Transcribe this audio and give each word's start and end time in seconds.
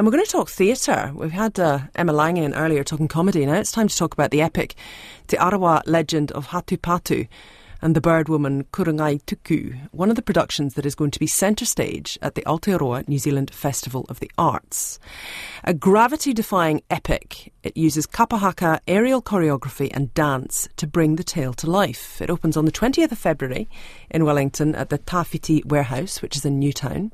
and 0.00 0.06
we're 0.06 0.12
going 0.12 0.24
to 0.24 0.30
talk 0.30 0.48
theatre. 0.48 1.12
We've 1.14 1.30
had 1.30 1.60
uh, 1.60 1.80
Emma 1.94 2.14
Lange 2.14 2.38
in 2.38 2.54
earlier 2.54 2.82
talking 2.82 3.06
comedy. 3.06 3.44
Now 3.44 3.56
it's 3.56 3.70
time 3.70 3.86
to 3.86 3.94
talk 3.94 4.14
about 4.14 4.30
the 4.30 4.40
epic 4.40 4.74
Te 5.26 5.36
Arawa 5.36 5.82
legend 5.84 6.32
of 6.32 6.46
Hatupatu 6.46 7.28
and 7.82 7.94
the 7.94 8.00
bird 8.00 8.30
woman 8.30 8.64
Kurungaituku, 8.72 9.90
one 9.90 10.08
of 10.08 10.16
the 10.16 10.22
productions 10.22 10.72
that 10.72 10.86
is 10.86 10.94
going 10.94 11.10
to 11.10 11.18
be 11.18 11.26
centre 11.26 11.66
stage 11.66 12.18
at 12.22 12.34
the 12.34 12.40
Aotearoa 12.44 13.08
New 13.08 13.18
Zealand 13.18 13.50
Festival 13.52 14.06
of 14.08 14.20
the 14.20 14.30
Arts. 14.38 14.98
A 15.64 15.74
gravity 15.74 16.32
defying 16.32 16.80
epic, 16.88 17.52
it 17.62 17.76
uses 17.76 18.06
kapa 18.06 18.38
haka, 18.38 18.80
aerial 18.88 19.20
choreography, 19.20 19.90
and 19.92 20.14
dance 20.14 20.66
to 20.76 20.86
bring 20.86 21.16
the 21.16 21.24
tale 21.24 21.52
to 21.52 21.70
life. 21.70 22.22
It 22.22 22.30
opens 22.30 22.56
on 22.56 22.64
the 22.64 22.72
20th 22.72 23.12
of 23.12 23.18
February 23.18 23.68
in 24.10 24.24
Wellington 24.24 24.74
at 24.74 24.88
the 24.88 24.98
Tawhiti 24.98 25.62
Warehouse, 25.66 26.22
which 26.22 26.38
is 26.38 26.46
in 26.46 26.58
Newtown. 26.58 27.12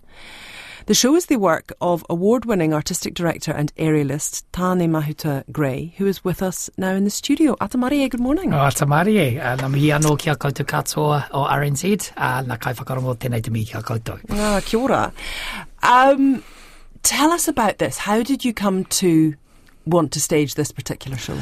The 0.87 0.95
show 0.95 1.17
is 1.17 1.27
the 1.27 1.37
work 1.37 1.73
of 1.81 2.07
award 2.09 2.45
winning 2.45 2.73
artistic 2.73 3.13
director 3.13 3.51
and 3.51 3.75
aerialist 3.75 4.45
Tanemahuta 4.53 5.43
Gray, 5.51 5.93
who 5.97 6.07
is 6.07 6.23
with 6.23 6.45
us 6.45 6.71
now 6.79 6.93
in 6.93 7.03
the 7.03 7.11
studio. 7.11 7.57
Atamarie, 7.57 8.09
good 8.09 8.21
morning. 8.21 8.55
O 8.55 8.59
Atamarie, 8.59 9.45
uh, 9.45 9.57
na 9.57 9.67
mihi 9.67 9.89
anō 9.89 10.17
kia 10.17 10.37
koutou 10.37 10.65
katoa 10.65 11.27
o 11.33 11.43
RNZ, 11.45 12.13
uh, 12.17 12.43
na 12.43 12.55
kai 12.55 12.73
whakarongo 12.73 13.17
tēnei 13.17 13.43
te 13.43 13.51
mihi 13.51 13.65
kia 13.65 13.83
koutou. 13.83 14.21
Ah, 14.31 14.61
kia 14.65 14.79
ora. 14.79 15.13
Um, 15.83 16.45
tell 17.03 17.33
us 17.33 17.49
about 17.49 17.79
this. 17.79 17.99
How 17.99 18.23
did 18.23 18.45
you 18.45 18.55
come 18.55 18.85
to 19.01 19.35
want 19.87 20.13
to 20.13 20.21
stage 20.21 20.55
this 20.55 20.71
particular 20.71 21.17
show? 21.17 21.37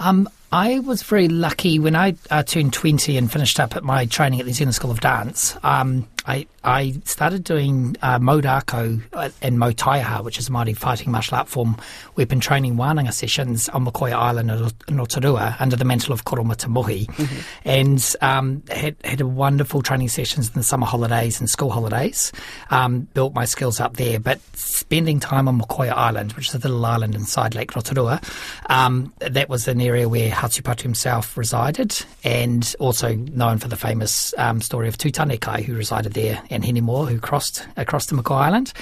Um, 0.00 0.28
I 0.52 0.80
was 0.80 1.02
very 1.02 1.28
lucky 1.28 1.78
when 1.78 1.96
I 1.96 2.14
uh, 2.30 2.42
turned 2.42 2.74
20 2.74 3.16
and 3.16 3.32
finished 3.32 3.58
up 3.58 3.74
at 3.74 3.84
my 3.84 4.04
training 4.04 4.38
at 4.38 4.44
the 4.44 4.50
New 4.50 4.54
Zealand 4.54 4.74
School 4.74 4.90
of 4.90 5.00
Dance. 5.00 5.56
Um, 5.62 6.06
I, 6.26 6.46
I 6.62 6.92
started 7.04 7.42
doing 7.42 7.96
uh, 8.02 8.18
Modako 8.18 9.02
and 9.42 9.58
Mo 9.58 9.72
Taiaha, 9.72 10.22
which 10.22 10.38
is 10.38 10.48
a 10.48 10.50
Māori 10.52 10.76
fighting 10.76 11.10
martial 11.10 11.36
art 11.36 11.48
form, 11.48 11.76
weapon 12.16 12.38
training 12.38 12.76
wānanga 12.76 13.12
sessions 13.12 13.68
on 13.70 13.84
Mokoia 13.84 14.12
Island 14.12 14.50
in 14.86 14.96
Rotorua 14.98 15.56
under 15.58 15.74
the 15.74 15.84
mantle 15.84 16.12
of 16.12 16.24
Koromata 16.24 16.68
Mohi. 16.68 17.06
Mm-hmm. 17.06 17.40
And 17.64 18.16
um, 18.20 18.62
had, 18.70 18.96
had 19.04 19.20
a 19.20 19.26
wonderful 19.26 19.82
training 19.82 20.08
sessions 20.08 20.48
in 20.48 20.54
the 20.54 20.62
summer 20.62 20.86
holidays 20.86 21.40
and 21.40 21.48
school 21.50 21.70
holidays. 21.70 22.30
Um, 22.70 23.08
built 23.14 23.34
my 23.34 23.44
skills 23.44 23.80
up 23.80 23.96
there. 23.96 24.20
But 24.20 24.40
spending 24.54 25.18
time 25.18 25.48
on 25.48 25.60
Mokoia 25.60 25.92
Island, 25.92 26.34
which 26.34 26.48
is 26.48 26.54
a 26.54 26.58
little 26.58 26.84
island 26.84 27.16
inside 27.16 27.54
Lake 27.54 27.74
Rotorua, 27.74 28.20
um, 28.66 29.12
that 29.18 29.48
was 29.48 29.66
an 29.66 29.80
area 29.80 30.08
where 30.08 30.30
Hatupatu 30.42 30.82
himself 30.82 31.36
resided 31.36 32.04
and 32.24 32.74
also 32.80 33.14
known 33.14 33.58
for 33.58 33.68
the 33.68 33.76
famous 33.76 34.34
um, 34.38 34.60
story 34.60 34.88
of 34.88 34.98
Tutanekai, 34.98 35.62
who 35.62 35.76
resided 35.76 36.14
there 36.14 36.42
and 36.50 36.64
Hinemoa, 36.64 37.08
who 37.08 37.20
crossed 37.20 37.64
across 37.76 38.06
to 38.06 38.16
Mokoia 38.16 38.40
Island, 38.46 38.72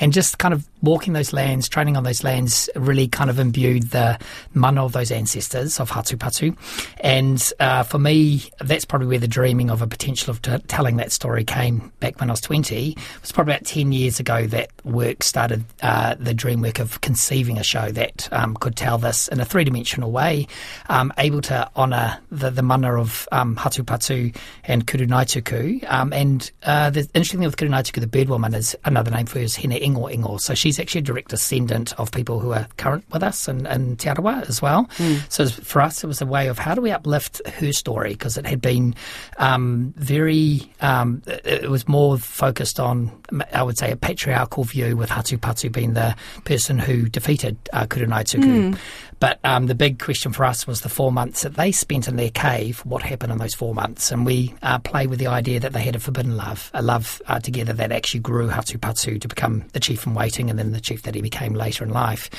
and 0.00 0.14
just 0.14 0.38
kind 0.38 0.54
of 0.54 0.66
walking 0.82 1.12
those 1.12 1.32
lands, 1.32 1.68
training 1.68 1.96
on 1.96 2.04
those 2.04 2.24
lands, 2.24 2.70
really 2.74 3.06
kind 3.06 3.30
of 3.30 3.38
imbued 3.38 3.90
the 3.90 4.18
mana 4.54 4.84
of 4.84 4.92
those 4.92 5.10
ancestors 5.10 5.78
of 5.78 5.90
Hatupatu. 5.90 6.56
And 7.00 7.52
uh, 7.60 7.82
for 7.82 7.98
me, 7.98 8.44
that's 8.60 8.84
probably 8.84 9.08
where 9.08 9.18
the 9.18 9.28
dreaming 9.28 9.70
of 9.70 9.82
a 9.82 9.86
potential 9.86 10.30
of 10.30 10.42
t- 10.42 10.58
telling 10.68 10.96
that 10.96 11.12
story 11.12 11.44
came 11.44 11.92
back 12.00 12.20
when 12.20 12.30
I 12.30 12.32
was 12.32 12.40
20. 12.40 12.90
It 12.90 12.98
was 13.20 13.32
probably 13.32 13.54
about 13.54 13.66
10 13.66 13.92
years 13.92 14.20
ago 14.20 14.46
that 14.46 14.70
work 14.84 15.22
started, 15.22 15.64
uh, 15.82 16.14
the 16.18 16.34
dream 16.34 16.62
work 16.62 16.78
of 16.78 17.00
conceiving 17.00 17.58
a 17.58 17.64
show 17.64 17.90
that 17.90 18.28
um, 18.32 18.56
could 18.56 18.76
tell 18.76 18.98
this 18.98 19.28
in 19.28 19.40
a 19.40 19.44
three 19.44 19.64
dimensional 19.64 20.10
way, 20.10 20.46
um, 20.88 21.12
able 21.18 21.42
to 21.42 21.68
honour 21.76 22.18
the, 22.30 22.50
the 22.50 22.62
mana 22.62 22.98
of 22.98 23.28
um, 23.32 23.56
Hatupatu 23.56 24.34
and 24.64 24.86
Kurungaituku. 24.86 25.90
Um, 25.90 26.12
and 26.12 26.50
uh, 26.62 26.90
the 26.90 27.00
interesting 27.14 27.40
thing 27.40 27.46
with 27.46 27.56
Kurungaituku, 27.56 28.00
the 28.00 28.06
bird 28.06 28.28
woman, 28.28 28.54
is 28.54 28.76
another 28.84 29.10
name 29.10 29.26
for 29.26 29.38
her 29.38 29.44
is 29.44 29.56
Hene 29.56 29.72
Ingo 29.72 30.12
Ingo. 30.12 30.40
So 30.40 30.54
she 30.54 30.69
she's 30.70 30.78
actually 30.78 31.00
a 31.00 31.02
direct 31.02 31.30
descendant 31.30 31.92
of 31.98 32.12
people 32.12 32.38
who 32.38 32.52
are 32.52 32.68
current 32.76 33.04
with 33.10 33.24
us 33.24 33.48
in, 33.48 33.66
in 33.66 33.96
Te 33.96 34.08
Arawa 34.08 34.48
as 34.48 34.62
well. 34.62 34.86
Mm. 34.98 35.20
So 35.28 35.48
for 35.48 35.82
us, 35.82 36.04
it 36.04 36.06
was 36.06 36.22
a 36.22 36.26
way 36.26 36.46
of 36.46 36.60
how 36.60 36.76
do 36.76 36.80
we 36.80 36.92
uplift 36.92 37.44
her 37.44 37.72
story 37.72 38.10
because 38.10 38.38
it 38.38 38.46
had 38.46 38.60
been 38.60 38.94
um, 39.38 39.92
very, 39.96 40.72
um, 40.80 41.22
it, 41.26 41.68
was 41.68 41.88
more 41.88 42.18
focused 42.18 42.78
on, 42.78 43.10
I 43.52 43.64
would 43.64 43.78
say, 43.78 43.90
a 43.90 43.96
patriarchal 43.96 44.62
view 44.62 44.96
with 44.96 45.10
Hatupatu 45.10 45.72
being 45.72 45.94
the 45.94 46.14
person 46.44 46.78
who 46.78 47.08
defeated 47.08 47.56
uh, 47.72 47.86
Kurungaituku. 47.86 48.74
Mm. 48.74 48.78
But 49.20 49.38
um, 49.44 49.66
the 49.66 49.74
big 49.74 49.98
question 49.98 50.32
for 50.32 50.44
us 50.44 50.66
was 50.66 50.80
the 50.80 50.88
four 50.88 51.12
months 51.12 51.42
that 51.42 51.54
they 51.54 51.72
spent 51.72 52.08
in 52.08 52.16
their 52.16 52.30
cave. 52.30 52.80
What 52.86 53.02
happened 53.02 53.32
in 53.32 53.38
those 53.38 53.54
four 53.54 53.74
months? 53.74 54.10
And 54.10 54.24
we 54.24 54.54
uh, 54.62 54.78
play 54.78 55.06
with 55.06 55.18
the 55.18 55.26
idea 55.26 55.60
that 55.60 55.74
they 55.74 55.82
had 55.82 55.94
a 55.94 56.00
forbidden 56.00 56.38
love, 56.38 56.70
a 56.72 56.80
love 56.80 57.20
uh, 57.26 57.38
together 57.38 57.74
that 57.74 57.92
actually 57.92 58.20
grew 58.20 58.48
Hatupatu 58.48 59.20
to 59.20 59.28
become 59.28 59.64
the 59.74 59.80
chief 59.80 60.06
in 60.06 60.14
waiting, 60.14 60.48
and 60.48 60.58
then 60.58 60.72
the 60.72 60.80
chief 60.80 61.02
that 61.02 61.14
he 61.14 61.20
became 61.20 61.52
later 61.52 61.84
in 61.84 61.90
life. 61.90 62.30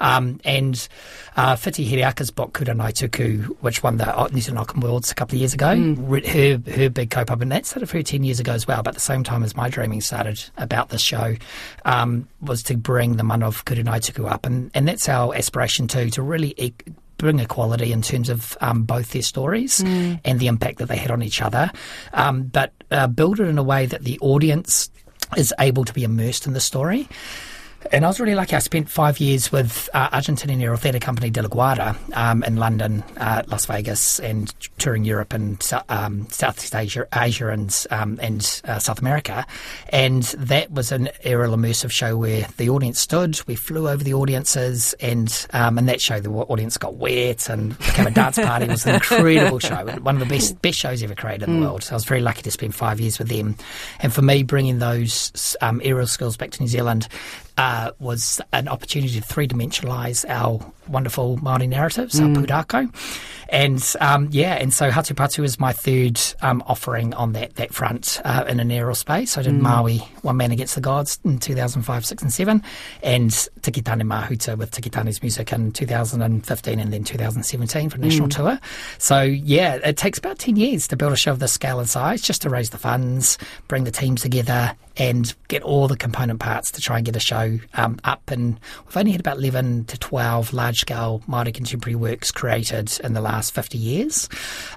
Um, 0.00 0.40
and 0.44 0.88
uh, 1.36 1.56
Whiti 1.56 1.84
Hereaka's 1.88 2.30
book 2.30 2.52
Kurungaituku, 2.52 3.46
which 3.60 3.82
won 3.82 3.96
the 3.96 4.28
Zealand 4.38 4.82
Worlds 4.82 5.10
a 5.10 5.14
couple 5.16 5.34
of 5.34 5.40
years 5.40 5.54
ago, 5.54 5.74
mm. 5.74 6.26
her 6.26 6.72
her 6.72 6.88
big 6.88 7.10
kaupapa, 7.10 7.42
and 7.42 7.50
that 7.50 7.66
started 7.66 7.88
for 7.88 8.00
ten 8.02 8.22
years 8.22 8.38
ago 8.38 8.52
as 8.52 8.66
well. 8.66 8.82
But 8.82 8.90
at 8.90 8.94
the 8.94 9.00
same 9.00 9.24
time 9.24 9.42
as 9.42 9.56
my 9.56 9.68
dreaming 9.68 10.00
started 10.00 10.42
about 10.56 10.90
this 10.90 11.02
show, 11.02 11.34
um, 11.84 12.28
was 12.40 12.62
to 12.64 12.76
bring 12.76 13.16
the 13.16 13.24
mana 13.24 13.48
of 13.48 13.64
Kurungaituku 13.64 14.30
up, 14.30 14.46
and 14.46 14.70
and 14.74 14.86
that's 14.86 15.08
our 15.08 15.34
aspiration 15.34 15.88
too 15.88 16.10
to 16.10 16.22
really 16.28 16.54
e- 16.56 16.72
bring 17.16 17.40
equality 17.40 17.92
in 17.92 18.00
terms 18.00 18.28
of 18.28 18.56
um, 18.60 18.84
both 18.84 19.10
their 19.10 19.22
stories 19.22 19.80
mm. 19.80 20.20
and 20.24 20.38
the 20.38 20.46
impact 20.46 20.78
that 20.78 20.86
they 20.86 20.96
had 20.96 21.10
on 21.10 21.22
each 21.22 21.42
other, 21.42 21.70
um, 22.12 22.44
but 22.44 22.72
uh, 22.90 23.06
build 23.08 23.40
it 23.40 23.48
in 23.48 23.58
a 23.58 23.62
way 23.62 23.86
that 23.86 24.04
the 24.04 24.18
audience 24.20 24.90
is 25.36 25.52
able 25.58 25.84
to 25.84 25.92
be 25.92 26.04
immersed 26.04 26.46
in 26.46 26.52
the 26.52 26.60
story. 26.60 27.08
And 27.92 28.04
I 28.04 28.08
was 28.08 28.20
really 28.20 28.34
lucky. 28.34 28.56
I 28.56 28.58
spent 28.58 28.90
five 28.90 29.20
years 29.20 29.52
with 29.52 29.88
uh, 29.94 30.10
Argentinian 30.10 30.60
aerial 30.60 30.76
theatre 30.76 30.98
company 30.98 31.30
De 31.30 31.42
La 31.42 31.48
Guarda 31.48 31.96
um, 32.16 32.42
in 32.42 32.56
London, 32.56 33.02
uh, 33.16 33.42
Las 33.46 33.66
Vegas, 33.66 34.18
and 34.18 34.52
touring 34.78 35.04
Europe 35.04 35.32
and 35.32 35.64
um, 35.88 36.28
Southeast 36.28 36.74
Asia, 36.74 37.06
Asia 37.14 37.48
and 37.48 37.86
um, 37.90 38.18
and 38.20 38.60
uh, 38.64 38.78
South 38.78 38.98
America. 38.98 39.46
And 39.90 40.24
that 40.24 40.70
was 40.70 40.92
an 40.92 41.08
aerial 41.22 41.56
immersive 41.56 41.90
show 41.90 42.16
where 42.16 42.46
the 42.56 42.68
audience 42.68 42.98
stood. 42.98 43.40
We 43.46 43.54
flew 43.54 43.88
over 43.88 44.02
the 44.02 44.14
audiences, 44.14 44.92
and 44.94 45.46
um, 45.52 45.78
in 45.78 45.86
that 45.86 46.00
show 46.00 46.20
the 46.20 46.30
audience 46.30 46.76
got 46.76 46.96
wet 46.96 47.48
and 47.48 47.78
became 47.78 48.08
a 48.08 48.10
dance 48.10 48.38
party. 48.38 48.66
It 48.66 48.70
was 48.70 48.86
an 48.86 48.96
incredible 48.96 49.60
show, 49.60 49.86
one 50.02 50.20
of 50.20 50.20
the 50.20 50.34
best 50.34 50.60
best 50.60 50.78
shows 50.78 51.02
ever 51.02 51.14
created 51.14 51.48
in 51.48 51.54
mm. 51.54 51.60
the 51.60 51.66
world. 51.66 51.84
So 51.84 51.92
I 51.92 51.96
was 51.96 52.04
very 52.04 52.20
lucky 52.20 52.42
to 52.42 52.50
spend 52.50 52.74
five 52.74 53.00
years 53.00 53.18
with 53.18 53.28
them. 53.28 53.56
And 54.00 54.12
for 54.12 54.22
me, 54.22 54.42
bringing 54.42 54.78
those 54.78 55.56
um, 55.60 55.80
aerial 55.84 56.06
skills 56.06 56.36
back 56.36 56.50
to 56.50 56.62
New 56.62 56.68
Zealand 56.68 57.08
uh, 57.58 57.90
was 57.98 58.40
an 58.52 58.68
opportunity 58.68 59.20
to 59.20 59.20
three 59.20 59.48
dimensionalise 59.48 60.24
our 60.28 60.60
wonderful 60.88 61.36
Māori 61.38 61.68
narratives, 61.68 62.18
mm. 62.18 62.36
our 62.36 62.42
pūrākau. 62.42 62.94
And 63.50 63.94
um, 64.00 64.28
yeah, 64.30 64.54
and 64.54 64.72
so 64.72 64.90
Hatupatu 64.90 65.42
is 65.42 65.58
my 65.58 65.72
third 65.72 66.20
um, 66.42 66.62
offering 66.66 67.14
on 67.14 67.32
that 67.32 67.56
that 67.56 67.72
front 67.72 68.20
uh, 68.24 68.44
in 68.46 68.60
an 68.60 68.70
aerial 68.70 68.94
space. 68.94 69.38
I 69.38 69.42
did 69.42 69.54
mm. 69.54 69.60
Maui, 69.60 69.98
One 70.22 70.36
Man 70.36 70.52
Against 70.52 70.74
the 70.74 70.82
Gods 70.82 71.18
in 71.24 71.38
2005, 71.38 72.04
6 72.04 72.22
and 72.22 72.32
7, 72.32 72.62
and 73.02 73.48
Tiki 73.62 73.80
Taane 73.80 74.02
Mahuta 74.02 74.56
with 74.56 74.70
Tiki 74.70 74.90
Taane's 74.90 75.22
music 75.22 75.52
in 75.52 75.72
2015 75.72 76.78
and 76.78 76.92
then 76.92 77.04
2017 77.04 77.88
for 77.90 77.98
national 77.98 78.28
mm. 78.28 78.36
tour. 78.36 78.60
So 78.98 79.22
yeah, 79.22 79.76
it 79.76 79.96
takes 79.96 80.18
about 80.18 80.38
10 80.38 80.56
years 80.56 80.86
to 80.88 80.96
build 80.96 81.12
a 81.12 81.16
show 81.16 81.32
of 81.32 81.38
this 81.38 81.54
scale 81.54 81.80
and 81.80 81.88
size 81.88 82.20
just 82.20 82.42
to 82.42 82.50
raise 82.50 82.70
the 82.70 82.78
funds, 82.78 83.38
bring 83.66 83.84
the 83.84 83.90
teams 83.90 84.20
together 84.20 84.76
and 84.98 85.34
get 85.46 85.62
all 85.62 85.86
the 85.86 85.96
component 85.96 86.40
parts 86.40 86.72
to 86.72 86.80
try 86.80 86.96
and 86.96 87.06
get 87.06 87.14
a 87.14 87.20
show 87.20 87.58
um, 87.74 87.98
up. 88.04 88.30
And 88.30 88.58
we've 88.86 88.96
only 88.96 89.12
had 89.12 89.20
about 89.20 89.38
11 89.38 89.84
to 89.86 89.98
12 89.98 90.52
large 90.52 90.76
scale 90.76 91.22
Māori 91.28 91.54
contemporary 91.54 91.94
works 91.94 92.32
created 92.32 92.98
in 93.04 93.12
the 93.12 93.20
last 93.20 93.54
50 93.54 93.78
years. 93.78 94.28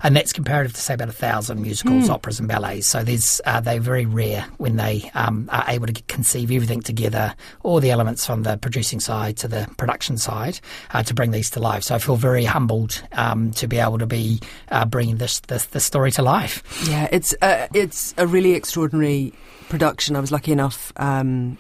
And 0.03 0.15
that's 0.15 0.31
comparative 0.31 0.73
to, 0.73 0.81
say, 0.81 0.93
about 0.93 1.09
a 1.09 1.13
thousand 1.13 1.61
musicals, 1.61 2.07
mm. 2.07 2.09
operas, 2.09 2.39
and 2.39 2.47
ballets. 2.47 2.87
So 2.87 3.03
there's, 3.03 3.41
uh, 3.45 3.59
they're 3.61 3.79
very 3.79 4.05
rare 4.05 4.45
when 4.57 4.75
they 4.75 5.09
um, 5.15 5.49
are 5.51 5.65
able 5.67 5.87
to 5.87 6.01
conceive 6.03 6.51
everything 6.51 6.81
together, 6.81 7.35
all 7.63 7.79
the 7.79 7.91
elements 7.91 8.25
from 8.25 8.43
the 8.43 8.57
producing 8.57 8.99
side 8.99 9.38
to 9.38 9.47
the 9.47 9.67
production 9.77 10.17
side, 10.17 10.59
uh, 10.91 11.01
to 11.03 11.13
bring 11.15 11.31
these 11.31 11.50
to 11.51 11.59
life. 11.59 11.83
So 11.83 11.95
I 11.95 12.00
feel 12.00 12.15
very 12.15 12.45
humbled 12.45 13.01
um, 13.13 13.51
to 13.53 13.67
be 13.67 13.79
able 13.79 13.97
to 13.97 14.06
be 14.06 14.39
uh, 14.69 14.85
bringing 14.85 15.17
this, 15.17 15.39
this, 15.41 15.65
this 15.67 15.83
story 15.83 16.12
to 16.12 16.21
life. 16.21 16.63
Yeah, 16.88 17.07
it's, 17.12 17.33
uh, 17.41 17.67
it's 17.74 18.13
a 18.17 18.27
really 18.27 18.53
extraordinary 18.53 19.33
production. 19.71 20.18
I 20.18 20.19
was 20.19 20.31
lucky 20.31 20.51
enough 20.51 20.91
um, 20.97 21.57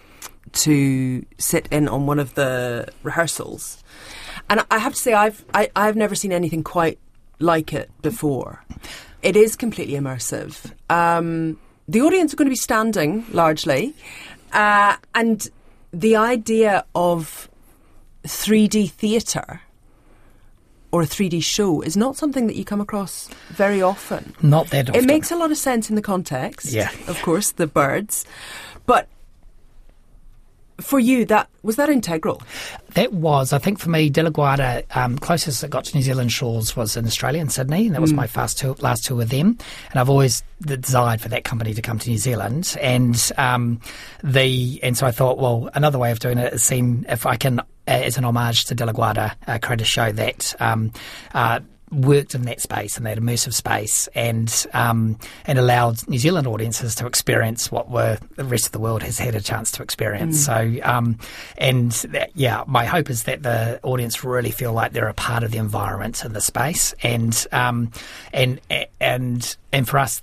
to 0.51 1.25
sit 1.37 1.67
in 1.71 1.87
on 1.87 2.05
one 2.05 2.19
of 2.19 2.35
the 2.35 2.89
rehearsals, 3.03 3.83
and 4.49 4.63
I 4.69 4.79
have 4.79 4.93
to 4.93 4.99
say 4.99 5.13
I've 5.13 5.43
I, 5.53 5.61
have 5.61 5.71
i 5.77 5.85
have 5.85 5.95
never 5.95 6.13
seen 6.13 6.33
anything 6.33 6.61
quite 6.61 6.99
like 7.39 7.73
it 7.73 7.89
before. 8.01 8.63
It 9.23 9.35
is 9.35 9.55
completely 9.55 9.95
immersive. 9.95 10.73
Um, 10.89 11.57
the 11.87 12.01
audience 12.01 12.33
are 12.33 12.35
going 12.35 12.47
to 12.47 12.51
be 12.51 12.55
standing 12.55 13.25
largely, 13.31 13.95
uh, 14.51 14.97
and 15.15 15.47
the 15.93 16.17
idea 16.17 16.85
of 16.93 17.49
3D 18.23 18.91
theatre 18.91 19.61
or 20.91 21.01
a 21.01 21.05
3D 21.05 21.43
show 21.43 21.81
is 21.81 21.95
not 21.95 22.17
something 22.17 22.47
that 22.47 22.55
you 22.55 22.65
come 22.65 22.81
across 22.81 23.29
very 23.49 23.81
often. 23.81 24.33
Not 24.41 24.67
that 24.67 24.89
often. 24.89 25.03
It 25.03 25.07
makes 25.07 25.31
a 25.31 25.35
lot 25.35 25.51
of 25.51 25.57
sense 25.57 25.89
in 25.89 25.95
the 25.95 26.01
context, 26.01 26.71
yeah. 26.71 26.91
of 27.07 27.21
course, 27.21 27.51
the 27.51 27.67
birds. 27.67 28.25
But 28.85 29.07
for 30.81 30.99
you, 30.99 31.25
that 31.25 31.49
was 31.63 31.75
that 31.75 31.89
integral. 31.89 32.41
That 32.95 33.13
was, 33.13 33.53
I 33.53 33.57
think, 33.57 33.79
for 33.79 33.89
me, 33.89 34.09
De 34.09 34.23
La 34.23 34.29
Guarda, 34.29 34.83
um, 34.95 35.17
closest 35.17 35.63
it 35.63 35.69
got 35.69 35.85
to 35.85 35.95
New 35.95 36.03
Zealand 36.03 36.31
shores 36.31 36.75
was 36.75 36.97
in 36.97 37.05
Australia, 37.05 37.41
in 37.41 37.49
Sydney, 37.49 37.85
and 37.85 37.95
that 37.95 38.01
was 38.01 38.11
mm. 38.11 38.17
my 38.17 38.27
first 38.27 38.57
tour, 38.57 38.75
last 38.79 39.05
tour 39.05 39.17
with 39.17 39.29
them. 39.29 39.57
And 39.91 39.99
I've 39.99 40.09
always 40.09 40.43
desired 40.61 41.21
for 41.21 41.29
that 41.29 41.43
company 41.43 41.73
to 41.73 41.81
come 41.81 41.99
to 41.99 42.09
New 42.09 42.17
Zealand, 42.17 42.75
and 42.81 43.31
um, 43.37 43.79
the 44.23 44.79
and 44.83 44.97
so 44.97 45.07
I 45.07 45.11
thought, 45.11 45.37
well, 45.37 45.69
another 45.73 45.99
way 45.99 46.11
of 46.11 46.19
doing 46.19 46.37
it 46.37 46.53
is 46.53 46.63
seeing 46.63 47.05
if 47.07 47.25
I 47.25 47.37
can, 47.37 47.61
as 47.91 48.17
an 48.17 48.25
homage 48.25 48.65
to 48.65 48.75
De 48.75 48.85
La 48.85 48.93
Guarda, 48.93 49.33
uh, 49.47 49.59
create 49.59 49.81
a 49.81 49.85
show 49.85 50.11
that. 50.11 50.55
Um, 50.59 50.91
uh, 51.33 51.59
worked 51.91 52.33
in 52.35 52.43
that 52.43 52.61
space, 52.61 52.97
in 52.97 53.03
that 53.03 53.17
immersive 53.17 53.53
space, 53.53 54.07
and 54.15 54.65
um, 54.73 55.17
and 55.45 55.59
allowed 55.59 56.07
New 56.07 56.17
Zealand 56.17 56.47
audiences 56.47 56.95
to 56.95 57.05
experience 57.05 57.71
what 57.71 57.89
were 57.89 58.17
the 58.37 58.45
rest 58.45 58.65
of 58.65 58.71
the 58.71 58.79
world 58.79 59.03
has 59.03 59.19
had 59.19 59.35
a 59.35 59.41
chance 59.41 59.71
to 59.71 59.83
experience. 59.83 60.47
Mm. 60.47 60.79
So, 60.81 60.89
um, 60.89 61.19
and 61.57 61.91
that, 61.91 62.31
yeah, 62.33 62.63
my 62.65 62.85
hope 62.85 63.09
is 63.09 63.23
that 63.23 63.43
the 63.43 63.79
audience 63.83 64.23
really 64.23 64.51
feel 64.51 64.73
like 64.73 64.93
they're 64.93 65.09
a 65.09 65.13
part 65.13 65.43
of 65.43 65.51
the 65.51 65.57
environment 65.57 66.23
and 66.23 66.33
the 66.33 66.41
space, 66.41 66.93
and 67.03 67.45
um, 67.51 67.91
and 68.33 68.61
and 68.99 69.55
and 69.71 69.87
for 69.87 69.99
us, 69.99 70.21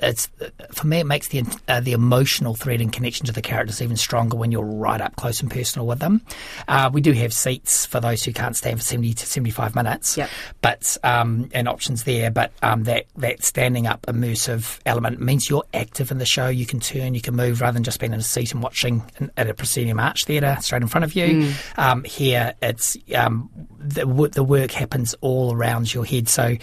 it's 0.00 0.28
for 0.72 0.86
me 0.86 1.00
it 1.00 1.06
makes 1.06 1.28
the 1.28 1.44
uh, 1.68 1.80
the 1.80 1.92
emotional 1.92 2.54
thread 2.54 2.80
and 2.80 2.92
connection 2.92 3.26
to 3.26 3.32
the 3.32 3.42
characters 3.42 3.82
even 3.82 3.96
stronger 3.96 4.36
when 4.36 4.52
you're 4.52 4.64
right 4.64 5.00
up 5.00 5.16
close 5.16 5.40
and 5.40 5.50
personal 5.50 5.86
with 5.86 5.98
them. 5.98 6.22
Uh, 6.68 6.90
we 6.92 7.00
do 7.00 7.12
have 7.12 7.32
seats 7.32 7.86
for 7.86 8.00
those 8.00 8.22
who 8.22 8.32
can't 8.32 8.56
stand 8.56 8.78
for 8.78 8.84
70 8.84 9.14
to 9.14 9.26
75 9.26 9.74
minutes, 9.74 10.16
yep. 10.16 10.30
but 10.60 10.96
um, 11.02 11.48
and 11.52 11.68
options 11.68 12.04
there. 12.04 12.30
But 12.30 12.52
um, 12.62 12.84
that 12.84 13.06
that 13.16 13.42
standing 13.42 13.86
up 13.86 14.02
immersive 14.02 14.78
element 14.86 15.20
means 15.20 15.48
you're 15.48 15.64
active 15.74 16.10
in 16.10 16.18
the 16.18 16.26
show. 16.26 16.48
You 16.48 16.66
can 16.66 16.80
turn, 16.80 17.14
you 17.14 17.20
can 17.20 17.34
move, 17.34 17.60
rather 17.60 17.74
than 17.74 17.84
just 17.84 18.00
being 18.00 18.12
in 18.12 18.20
a 18.20 18.24
seat 18.24 18.52
and 18.52 18.62
watching 18.62 19.02
at 19.36 19.48
a 19.48 19.54
proscenium 19.54 20.00
arch 20.00 20.24
theatre 20.24 20.56
straight 20.60 20.82
in 20.82 20.88
front 20.88 21.04
of 21.04 21.14
you. 21.14 21.26
Mm. 21.26 21.78
Um, 21.78 22.04
here, 22.04 22.54
it's 22.62 22.96
um, 23.14 23.50
the 23.78 24.06
the 24.32 24.44
work 24.44 24.70
happens 24.70 25.14
all 25.20 25.54
around 25.54 25.92
your 25.92 26.04
head. 26.04 26.28
So 26.28 26.56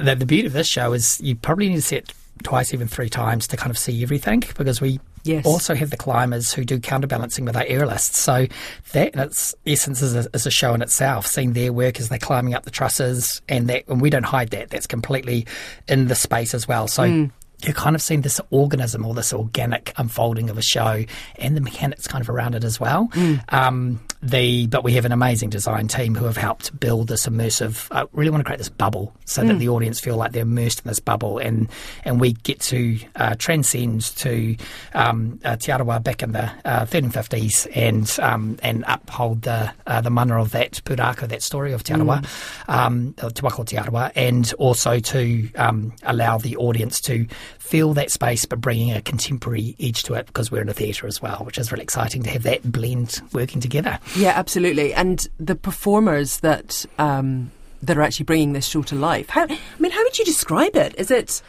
the, 0.00 0.14
the 0.14 0.26
beauty 0.26 0.46
of 0.46 0.52
this 0.52 0.66
show 0.66 0.92
is 0.92 1.20
you 1.20 1.36
probably 1.36 1.68
need 1.68 1.76
to 1.76 1.82
set 1.82 2.12
twice, 2.42 2.74
even 2.74 2.88
three 2.88 3.08
times 3.08 3.46
to 3.48 3.56
kind 3.56 3.70
of 3.70 3.78
see 3.78 4.02
everything 4.02 4.42
because 4.56 4.80
we 4.80 5.00
Yes. 5.24 5.44
also 5.44 5.74
have 5.74 5.90
the 5.90 5.96
climbers 5.96 6.52
who 6.52 6.64
do 6.64 6.78
counterbalancing 6.78 7.44
with 7.44 7.56
our 7.56 7.64
aerialists. 7.64 8.14
So 8.14 8.46
that 8.92 9.14
in 9.14 9.20
its 9.20 9.54
essence 9.66 10.00
is 10.00 10.14
a, 10.14 10.28
is 10.32 10.46
a, 10.46 10.50
show 10.52 10.72
in 10.72 10.82
itself, 10.82 11.26
seeing 11.26 11.52
their 11.52 11.72
work 11.72 11.98
as 11.98 12.08
they're 12.08 12.18
climbing 12.18 12.54
up 12.54 12.62
the 12.62 12.70
trusses 12.70 13.42
and 13.48 13.68
that 13.68 13.88
and 13.88 14.00
we 14.00 14.08
don't 14.08 14.22
hide 14.22 14.50
that. 14.50 14.70
That's 14.70 14.86
completely 14.86 15.46
in 15.88 16.06
the 16.06 16.14
space 16.14 16.54
as 16.54 16.68
well. 16.68 16.86
So 16.86 17.02
mm 17.02 17.30
you're 17.62 17.74
kind 17.74 17.96
of 17.96 18.02
seeing 18.02 18.20
this 18.20 18.40
organism 18.50 19.04
or 19.06 19.14
this 19.14 19.32
organic 19.32 19.92
unfolding 19.96 20.50
of 20.50 20.58
a 20.58 20.62
show 20.62 21.04
and 21.38 21.56
the 21.56 21.60
mechanics 21.60 22.06
kind 22.06 22.22
of 22.22 22.28
around 22.28 22.54
it 22.54 22.64
as 22.64 22.78
well. 22.78 23.08
Mm. 23.12 23.52
Um, 23.52 24.00
the 24.22 24.66
but 24.66 24.82
we 24.82 24.92
have 24.92 25.04
an 25.04 25.12
amazing 25.12 25.50
design 25.50 25.88
team 25.88 26.14
who 26.14 26.24
have 26.24 26.36
helped 26.36 26.78
build 26.80 27.08
this 27.08 27.26
immersive. 27.26 27.86
I 27.90 28.06
really 28.12 28.30
want 28.30 28.40
to 28.40 28.44
create 28.44 28.58
this 28.58 28.68
bubble 28.68 29.14
so 29.24 29.42
mm. 29.42 29.48
that 29.48 29.58
the 29.58 29.68
audience 29.68 30.00
feel 30.00 30.16
like 30.16 30.32
they're 30.32 30.42
immersed 30.42 30.80
in 30.80 30.88
this 30.88 31.00
bubble, 31.00 31.38
and 31.38 31.68
and 32.04 32.20
we 32.20 32.32
get 32.32 32.60
to 32.60 32.98
uh, 33.16 33.34
transcend 33.38 34.02
to 34.16 34.56
um, 34.94 35.38
uh, 35.44 35.56
Te 35.56 35.70
Arawa 35.70 36.02
back 36.02 36.22
in 36.22 36.32
the 36.32 36.50
uh, 36.64 36.86
1350s 36.86 37.68
and 37.74 38.18
um, 38.20 38.58
and 38.62 38.84
uphold 38.88 39.42
the 39.42 39.72
uh, 39.86 40.00
the 40.00 40.10
mana 40.10 40.40
of 40.40 40.50
that 40.52 40.72
pūrākau, 40.84 41.28
that 41.28 41.42
story 41.42 41.72
of 41.72 41.84
Te 41.84 41.92
Arawa, 41.92 42.22
mm. 42.22 42.74
um, 42.74 43.12
Te 43.12 43.42
Wako 43.42 43.64
Te 43.64 43.76
Arawa, 43.76 44.10
and 44.14 44.52
also 44.54 44.98
to 44.98 45.48
um, 45.56 45.92
allow 46.04 46.38
the 46.38 46.56
audience 46.56 47.00
to 47.02 47.26
feel 47.58 47.94
that 47.94 48.10
space, 48.10 48.44
but 48.44 48.60
bringing 48.60 48.92
a 48.92 49.02
contemporary 49.02 49.76
edge 49.80 50.02
to 50.04 50.14
it 50.14 50.26
because 50.26 50.50
we're 50.50 50.62
in 50.62 50.68
a 50.68 50.74
theatre 50.74 51.06
as 51.06 51.20
well, 51.20 51.38
which 51.44 51.58
is 51.58 51.72
really 51.72 51.82
exciting 51.84 52.22
to 52.22 52.30
have 52.30 52.42
that 52.44 52.70
blend 52.70 53.20
working 53.32 53.60
together. 53.60 53.98
Yeah, 54.16 54.32
absolutely. 54.36 54.94
And 54.94 55.26
the 55.38 55.54
performers 55.54 56.40
that 56.40 56.84
um, 56.98 57.50
that 57.82 57.96
are 57.96 58.02
actually 58.02 58.24
bringing 58.24 58.52
this 58.52 58.66
show 58.66 58.82
to 58.82 58.94
life. 58.94 59.28
How, 59.28 59.44
I 59.44 59.58
mean, 59.78 59.92
how 59.92 60.02
would 60.02 60.18
you 60.18 60.24
describe 60.24 60.76
it? 60.76 60.94
Is 60.98 61.10
it 61.10 61.42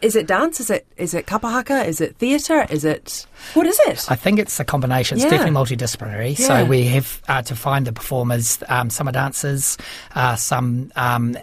is 0.00 0.16
it 0.16 0.26
dance? 0.26 0.60
Is 0.60 0.70
it 0.70 0.86
is 0.96 1.14
it 1.14 1.26
kapahaka? 1.26 1.86
Is 1.86 2.00
it 2.00 2.16
theatre? 2.16 2.66
Is 2.70 2.84
it 2.84 3.26
what 3.54 3.66
is 3.66 3.78
it? 3.86 4.10
I 4.10 4.16
think 4.16 4.38
it's 4.38 4.58
a 4.60 4.64
combination. 4.64 5.16
It's 5.16 5.24
yeah. 5.24 5.30
definitely 5.30 5.58
multidisciplinary. 5.58 6.38
Yeah. 6.38 6.46
So 6.46 6.64
we 6.64 6.84
have 6.84 7.22
uh, 7.28 7.42
to 7.42 7.54
find 7.54 7.86
the 7.86 7.92
performers. 7.92 8.62
Um, 8.68 8.90
some 8.90 9.08
are 9.08 9.12
dancers, 9.12 9.78
uh, 10.14 10.36
some 10.36 10.92
um, 10.96 11.36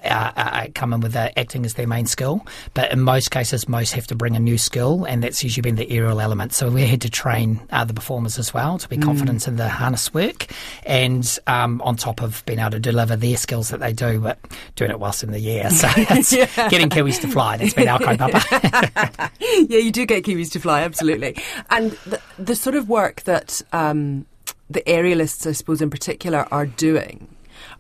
come 0.76 0.94
in 0.94 1.00
with 1.00 1.16
acting 1.16 1.66
as 1.66 1.76
their 1.76 1.88
main 1.88 2.06
skill. 2.06 2.46
But 2.74 2.92
in 2.92 3.02
most 3.02 3.32
cases, 3.32 3.68
most 3.68 3.94
have 3.94 4.08
to 4.08 4.16
bring 4.16 4.36
a 4.36 4.40
new 4.40 4.58
skill, 4.58 5.06
and 5.06 5.24
that's 5.24 5.44
usually 5.44 5.62
been 5.62 5.76
the 5.76 5.90
aerial 5.90 6.22
element. 6.22 6.54
So 6.54 6.70
we 6.70 6.86
had 6.86 7.02
to 7.02 7.10
train 7.10 7.62
uh, 7.72 7.86
the 7.86 7.94
performers 7.94 8.38
as 8.38 8.54
well 8.54 8.78
to 8.78 8.90
be 8.90 8.98
mm. 8.98 9.04
confident 9.04 9.48
in 9.48 9.56
the 9.56 9.70
harness 9.70 10.14
work, 10.14 10.48
and 10.86 11.40
um, 11.48 11.82
on 11.82 11.96
top 11.96 12.22
of 12.22 12.44
being 12.46 12.60
able 12.60 12.72
to 12.72 12.80
deliver 12.80 13.16
their 13.16 13.38
skills 13.38 13.70
that 13.70 13.80
they 13.80 13.94
do, 13.94 14.20
but 14.20 14.38
doing 14.76 14.92
it 14.92 15.00
whilst 15.00 15.24
in 15.24 15.32
the 15.32 15.52
air. 15.52 15.70
So 15.76 15.88
yeah. 16.38 16.70
getting 16.70 16.90
Kiwis 16.90 17.20
to 17.22 17.28
fly. 17.28 17.58
That's 17.58 17.74
been 17.74 17.88
our 17.88 18.00
kind 18.00 18.22
yeah, 19.40 19.80
you 19.80 19.92
do 19.92 20.06
get 20.06 20.24
Kiwis 20.24 20.52
to 20.52 20.60
fly, 20.60 20.82
absolutely. 20.82 21.38
And 21.70 21.92
the, 22.06 22.22
the 22.38 22.56
sort 22.56 22.76
of 22.76 22.90
work 22.90 23.24
that 23.24 23.62
um, 23.74 24.26
the 24.70 24.82
aerialists, 24.82 25.48
I 25.48 25.52
suppose, 25.52 25.82
in 25.82 25.90
particular, 25.90 26.48
are 26.52 26.66
doing, 26.66 27.28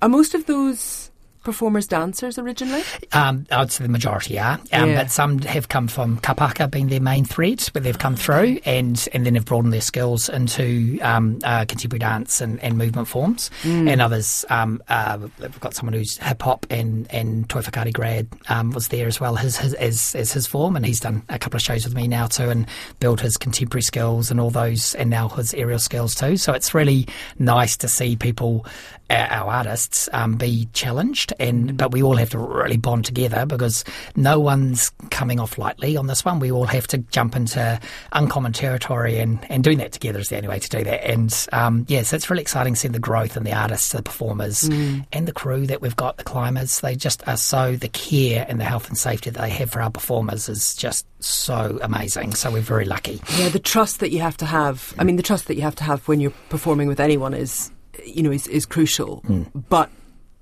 are 0.01 0.09
most 0.09 0.33
of 0.33 0.45
those 0.45 1.11
performers 1.45 1.87
dancers 1.87 2.37
originally? 2.37 2.83
Um, 3.13 3.45
I'd 3.51 3.71
say 3.71 3.85
the 3.85 3.89
majority 3.89 4.37
are, 4.37 4.59
um, 4.73 4.89
yeah. 4.89 5.03
but 5.03 5.11
some 5.11 5.39
have 5.39 5.69
come 5.69 5.87
from 5.87 6.17
kapa 6.17 6.47
haka 6.47 6.67
being 6.67 6.87
their 6.87 6.99
main 6.99 7.23
thread, 7.23 7.61
where 7.71 7.81
they've 7.81 7.97
come 7.97 8.17
through 8.17 8.59
and, 8.65 9.07
and 9.13 9.25
then 9.25 9.35
have 9.35 9.45
broadened 9.45 9.71
their 9.71 9.81
skills 9.81 10.27
into 10.27 10.99
um, 11.01 11.39
uh, 11.43 11.63
contemporary 11.65 11.99
dance 11.99 12.41
and, 12.41 12.61
and 12.61 12.77
movement 12.77 13.07
forms. 13.07 13.49
Mm. 13.61 13.89
And 13.89 14.01
others, 14.01 14.43
um, 14.49 14.81
uh, 14.89 15.17
we've 15.39 15.59
got 15.61 15.73
someone 15.73 15.93
who's 15.93 16.17
hip 16.17 16.41
hop 16.41 16.65
and, 16.69 17.07
and 17.13 17.47
Toi 17.47 17.61
Whakaari 17.61 17.93
grad 17.93 18.27
um, 18.49 18.71
was 18.71 18.89
there 18.89 19.07
as 19.07 19.19
well 19.19 19.35
his, 19.35 19.55
his, 19.57 19.73
as, 19.75 20.15
as 20.15 20.33
his 20.33 20.47
form, 20.47 20.75
and 20.75 20.85
he's 20.85 20.99
done 20.99 21.23
a 21.29 21.39
couple 21.39 21.57
of 21.57 21.61
shows 21.61 21.85
with 21.85 21.93
me 21.93 22.07
now 22.07 22.25
too 22.25 22.49
and 22.49 22.65
built 22.99 23.21
his 23.21 23.37
contemporary 23.37 23.83
skills 23.83 24.31
and 24.31 24.39
all 24.39 24.49
those, 24.49 24.95
and 24.95 25.09
now 25.09 25.29
his 25.29 25.53
aerial 25.53 25.79
skills 25.79 26.15
too. 26.15 26.37
So 26.37 26.53
it's 26.53 26.73
really 26.73 27.07
nice 27.37 27.77
to 27.77 27.87
see 27.87 28.15
people 28.15 28.65
our 29.09 29.51
artists 29.51 30.09
um, 30.13 30.35
be 30.35 30.67
challenged, 30.73 31.33
and 31.39 31.77
but 31.77 31.91
we 31.91 32.01
all 32.01 32.15
have 32.15 32.31
to 32.31 32.39
really 32.39 32.77
bond 32.77 33.05
together 33.05 33.45
because 33.45 33.83
no 34.15 34.39
one's 34.39 34.91
coming 35.11 35.39
off 35.39 35.57
lightly 35.57 35.95
on 35.95 36.07
this 36.07 36.25
one. 36.25 36.39
We 36.39 36.51
all 36.51 36.65
have 36.65 36.87
to 36.87 36.97
jump 36.97 37.35
into 37.35 37.79
uncommon 38.13 38.53
territory, 38.53 39.19
and, 39.19 39.39
and 39.49 39.63
doing 39.63 39.77
that 39.77 39.91
together 39.91 40.19
is 40.19 40.29
the 40.29 40.37
only 40.37 40.47
way 40.47 40.59
to 40.59 40.69
do 40.69 40.83
that. 40.83 41.07
And 41.07 41.47
um, 41.53 41.85
yeah, 41.87 42.01
so 42.03 42.15
it's 42.15 42.29
really 42.29 42.41
exciting 42.41 42.75
seeing 42.75 42.93
the 42.93 42.99
growth 42.99 43.37
in 43.37 43.43
the 43.43 43.53
artists, 43.53 43.91
the 43.91 44.01
performers, 44.01 44.61
mm. 44.61 45.05
and 45.11 45.27
the 45.27 45.33
crew 45.33 45.67
that 45.67 45.81
we've 45.81 45.95
got, 45.95 46.17
the 46.17 46.23
climbers. 46.23 46.79
They 46.81 46.95
just 46.95 47.27
are 47.27 47.37
so 47.37 47.75
the 47.75 47.89
care 47.89 48.45
and 48.49 48.59
the 48.59 48.65
health 48.65 48.87
and 48.87 48.97
safety 48.97 49.29
that 49.29 49.39
they 49.39 49.49
have 49.49 49.71
for 49.71 49.81
our 49.81 49.91
performers 49.91 50.49
is 50.49 50.75
just 50.75 51.05
so 51.19 51.79
amazing. 51.81 52.33
So 52.33 52.51
we're 52.51 52.61
very 52.61 52.85
lucky. 52.85 53.21
Yeah, 53.37 53.49
the 53.49 53.59
trust 53.59 53.99
that 53.99 54.11
you 54.11 54.19
have 54.21 54.37
to 54.37 54.45
have. 54.45 54.93
I 54.97 55.03
mean, 55.03 55.15
the 55.15 55.23
trust 55.23 55.47
that 55.47 55.55
you 55.55 55.61
have 55.61 55.75
to 55.75 55.83
have 55.83 56.07
when 56.07 56.19
you're 56.19 56.33
performing 56.49 56.87
with 56.87 56.99
anyone 56.99 57.33
is 57.33 57.71
you 58.03 58.23
know, 58.23 58.31
is, 58.31 58.47
is 58.47 58.65
crucial, 58.65 59.21
mm. 59.27 59.47
but 59.69 59.89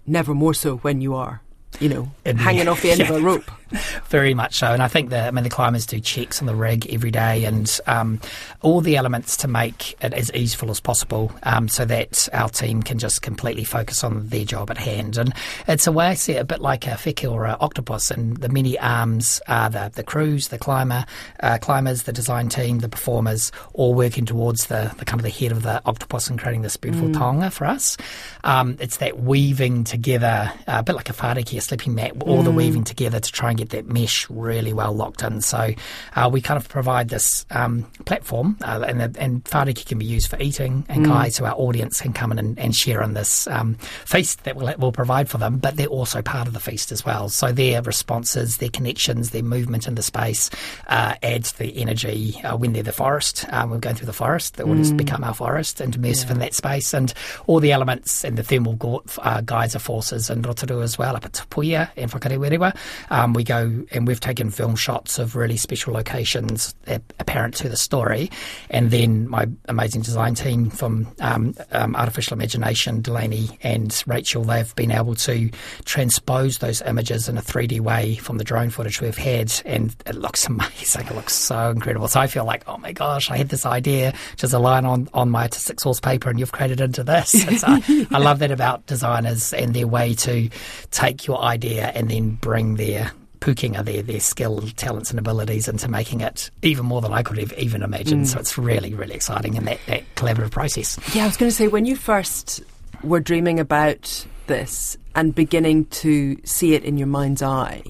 never 0.06 0.34
more 0.34 0.54
so 0.54 0.78
when 0.78 1.02
you 1.02 1.16
are 1.16 1.42
you 1.80 1.90
know, 1.90 2.12
hanging 2.26 2.68
off 2.68 2.82
the 2.82 2.92
end 2.92 3.00
yeah. 3.00 3.10
of 3.10 3.16
a 3.16 3.22
rope. 3.26 3.50
Very 4.10 4.34
much 4.34 4.56
so, 4.56 4.68
and 4.68 4.82
I 4.82 4.88
think 4.88 5.10
that 5.10 5.28
I 5.28 5.32
mean 5.32 5.44
the 5.44 5.50
climbers 5.50 5.86
do 5.86 6.00
checks 6.00 6.42
on 6.42 6.46
the 6.46 6.56
rig 6.56 6.92
every 6.94 7.12
day, 7.12 7.46
and 7.46 7.80
um, 7.88 8.20
all 8.62 8.82
the 8.82 8.96
elements 8.96 9.38
to 9.38 9.48
make 9.48 9.94
it 10.04 10.14
as 10.14 10.32
easeful 10.34 10.72
as 10.72 10.80
possible, 10.80 11.32
um, 11.44 11.68
so 11.68 11.86
that 11.86 12.30
our 12.34 12.50
team 12.50 12.84
can 12.84 13.00
just 13.00 13.22
completely 13.22 13.64
focus 13.64 14.04
on 14.04 14.28
their 14.28 14.46
job 14.46 14.70
at 14.70 14.78
hand. 14.78 15.18
And 15.18 15.34
it's 15.68 15.88
a 15.88 15.92
way 15.92 16.08
I 16.08 16.14
see 16.14 16.34
it 16.34 16.42
a 16.42 16.46
bit 16.46 16.62
like 16.62 16.88
a 16.88 16.96
wheke 16.96 17.26
or 17.26 17.46
an 17.46 17.58
octopus, 17.60 18.12
and 18.12 18.38
the 18.38 18.50
many 18.50 18.78
arms 18.80 19.42
are 19.48 19.70
the 19.70 19.92
the 19.94 20.04
crews, 20.04 20.50
the 20.50 20.58
climber, 20.58 21.06
uh, 21.42 21.58
climbers, 21.60 22.04
the 22.04 22.14
design 22.14 22.50
team, 22.50 22.80
the 22.80 22.90
performers, 22.90 23.52
all 23.74 23.94
working 23.94 24.26
towards 24.26 24.68
the, 24.68 24.94
the 24.98 25.06
kind 25.06 25.20
of 25.20 25.24
the 25.24 25.30
head 25.30 25.52
of 25.52 25.64
the 25.64 25.82
octopus 25.86 26.30
and 26.30 26.40
creating 26.40 26.62
this 26.62 26.78
beautiful 26.78 27.08
mm. 27.08 27.16
taonga 27.16 27.52
for 27.52 27.66
us. 27.66 27.98
Um, 28.44 28.78
it's 28.80 28.98
that 28.98 29.20
weaving 29.20 29.84
together, 29.84 30.52
uh, 30.68 30.78
a 30.80 30.84
bit 30.84 30.96
like 30.96 31.10
a 31.10 31.14
whāriki, 31.14 31.58
a 31.58 31.62
sleeping 31.62 31.96
mat, 31.96 32.14
all 32.22 32.42
mm. 32.42 32.46
the 32.46 32.52
weaving 32.52 32.84
together 32.84 33.20
to 33.20 33.32
try 33.32 33.50
and 33.50 33.58
get 33.58 33.63
that 33.70 33.88
mesh 33.88 34.30
really 34.30 34.74
well 34.74 34.94
locked 34.94 35.24
in. 35.24 35.42
So 35.42 35.74
uh, 36.16 36.30
we 36.32 36.42
kind 36.42 36.58
of 36.58 36.68
provide 36.70 37.10
this 37.10 37.46
um, 37.52 37.84
platform, 38.06 38.58
uh, 38.64 38.84
and, 38.88 39.18
and 39.18 39.44
whāriki 39.46 39.86
can 39.86 40.00
be 40.00 40.06
used 40.06 40.30
for 40.30 40.40
eating 40.40 40.86
and 40.90 41.06
mm. 41.06 41.10
kai, 41.10 41.30
so 41.30 41.46
our 41.46 41.56
audience 41.56 42.02
can 42.02 42.14
come 42.14 42.32
in 42.32 42.40
and, 42.40 42.60
and 42.60 42.76
share 42.76 43.02
in 43.02 43.14
this 43.14 43.48
um, 43.48 43.76
feast 44.06 44.44
that 44.44 44.56
we'll, 44.56 44.74
we'll 44.78 44.92
provide 44.92 45.30
for 45.30 45.38
them, 45.38 45.58
but 45.58 45.76
they're 45.76 45.88
also 45.88 46.22
part 46.22 46.48
of 46.48 46.54
the 46.54 46.60
feast 46.60 46.92
as 46.92 47.06
well. 47.06 47.30
So 47.30 47.52
their 47.52 47.82
responses, 47.82 48.58
their 48.58 48.70
connections, 48.70 49.32
their 49.32 49.44
movement 49.44 49.88
in 49.88 49.96
the 49.96 50.04
space 50.04 50.50
uh, 50.88 51.16
adds 51.22 51.54
the 51.54 51.76
energy 51.78 52.40
uh, 52.44 52.56
when 52.58 52.74
they're 52.74 52.84
the 52.84 52.92
forest. 52.92 53.46
Um, 53.50 53.70
we're 53.70 53.80
going 53.80 53.96
through 53.96 54.08
the 54.08 54.14
forest, 54.14 54.56
the 54.56 54.64
audience 54.64 54.92
mm. 54.92 54.98
become 54.98 55.24
our 55.24 55.34
forest 55.34 55.82
and 55.82 55.96
immersive 55.98 56.28
yeah. 56.28 56.32
in 56.34 56.40
that 56.40 56.54
space, 56.54 56.94
and 56.94 57.14
all 57.48 57.60
the 57.60 57.72
elements 57.72 58.24
and 58.24 58.38
the 58.38 58.44
thermal 58.44 59.04
uh, 59.20 59.42
geyser 59.42 59.80
forces 59.80 60.30
and 60.30 60.46
Rotorua 60.46 60.84
as 60.84 60.98
well 60.98 61.16
up 61.16 61.26
at 61.26 61.34
Puia 61.50 61.90
and 61.96 62.12
Whakarewarewa. 62.12 62.76
Um, 63.10 63.34
we 63.34 63.44
go 63.44 63.53
go 63.54 63.86
and 63.92 64.08
we've 64.08 64.20
taken 64.20 64.50
film 64.50 64.76
shots 64.76 65.20
of 65.20 65.36
really 65.36 65.58
special 65.58 65.94
locations 65.94 66.76
apparent 67.20 67.56
to 67.56 67.70
the 67.70 67.78
story, 67.78 68.30
and 68.70 68.92
then 68.92 69.28
my 69.28 69.48
amazing 69.68 70.02
design 70.02 70.36
team 70.36 70.70
from 70.70 71.08
um, 71.20 71.54
um, 71.72 71.96
Artificial 71.96 72.36
Imagination, 72.36 73.02
Delaney 73.02 73.58
and 73.62 74.04
Rachel, 74.08 74.44
they've 74.44 74.76
been 74.76 74.92
able 74.92 75.16
to 75.16 75.50
transpose 75.86 76.58
those 76.60 76.82
images 76.82 77.30
in 77.30 77.38
a 77.38 77.42
3D 77.42 77.80
way 77.80 78.16
from 78.16 78.38
the 78.38 78.44
drone 78.44 78.70
footage 78.70 79.02
we've 79.02 79.18
had, 79.18 79.54
and 79.66 79.96
it 80.06 80.16
looks 80.16 80.48
amazing. 80.54 81.08
It 81.08 81.16
looks 81.16 81.34
so 81.34 81.70
incredible. 81.70 82.08
So 82.08 82.20
I 82.20 82.28
feel 82.28 82.46
like, 82.46 82.64
oh 82.68 82.78
my 82.78 82.92
gosh, 82.92 83.30
I 83.30 83.38
had 83.38 83.50
this 83.50 83.66
idea, 83.66 84.14
just 84.36 84.54
a 84.54 84.60
line 84.60 84.86
on, 84.86 85.10
on 85.14 85.30
my 85.30 85.44
artistic 85.44 85.80
source 85.80 86.00
paper, 86.00 86.30
and 86.30 86.40
you've 86.40 86.52
created 86.52 86.82
into 86.82 87.04
this. 87.04 87.34
Uh, 87.64 87.80
I 88.12 88.18
love 88.18 88.40
that 88.40 88.52
about 88.52 88.86
designers 88.88 89.54
and 89.54 89.74
their 89.74 89.88
way 89.88 90.14
to 90.16 90.50
take 90.92 91.26
your 91.28 91.40
idea 91.42 91.92
and 91.96 92.10
then 92.10 92.32
bring 92.32 92.76
their 92.76 93.12
pūkenga, 93.44 93.84
their, 93.84 94.02
their 94.02 94.22
skill, 94.22 94.62
talents, 94.78 95.10
and 95.10 95.20
abilities 95.20 95.68
into 95.68 95.90
making 95.90 96.22
it 96.22 96.50
even 96.62 96.86
more 96.86 97.02
than 97.02 97.12
I 97.12 97.24
could 97.24 97.38
have 97.38 97.52
even 97.54 97.84
imagined. 97.84 98.24
Mm. 98.24 98.28
So 98.28 98.40
it's 98.40 98.58
really, 98.58 98.94
really 98.94 99.14
exciting 99.14 99.56
in 99.56 99.66
that, 99.66 99.80
that 99.88 100.04
collaborative 100.16 100.52
process. 100.52 100.98
Yeah, 101.14 101.24
I 101.24 101.28
was 101.28 101.36
going 101.36 101.50
to 101.50 101.56
say, 101.56 101.68
when 101.68 101.86
you 101.86 101.98
first 101.98 102.64
were 103.04 103.20
dreaming 103.20 103.60
about 103.60 104.26
this 104.48 104.98
and 105.14 105.36
beginning 105.36 105.86
to 105.88 106.38
see 106.46 106.74
it 106.74 106.86
in 106.86 106.98
your 106.98 107.08
mind's 107.08 107.42
eye, 107.42 107.84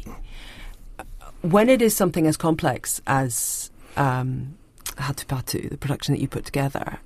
when 1.41 1.69
it 1.69 1.81
is 1.83 1.95
something 1.95 2.25
as 2.25 2.36
complex 2.36 3.00
as 3.05 3.69
um, 3.95 4.57
Hatupatu, 4.95 5.69
the 5.69 5.77
production 5.77 6.15
that 6.15 6.22
you 6.22 6.27
put 6.27 6.45
together, 6.45 6.98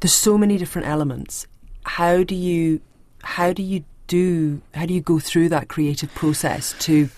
there's 0.00 0.14
so 0.14 0.36
many 0.36 0.58
different 0.58 0.88
elements. 0.88 1.46
How 1.84 2.24
do 2.24 2.34
you 2.34 2.80
how 3.22 3.52
do 3.52 3.62
you 3.62 3.84
do 4.14 4.60
how 4.74 4.86
do 4.86 4.94
you 4.94 5.00
go 5.00 5.18
through 5.18 5.48
that 5.48 5.68
creative 5.68 6.12
process 6.14 6.74
to 6.78 7.08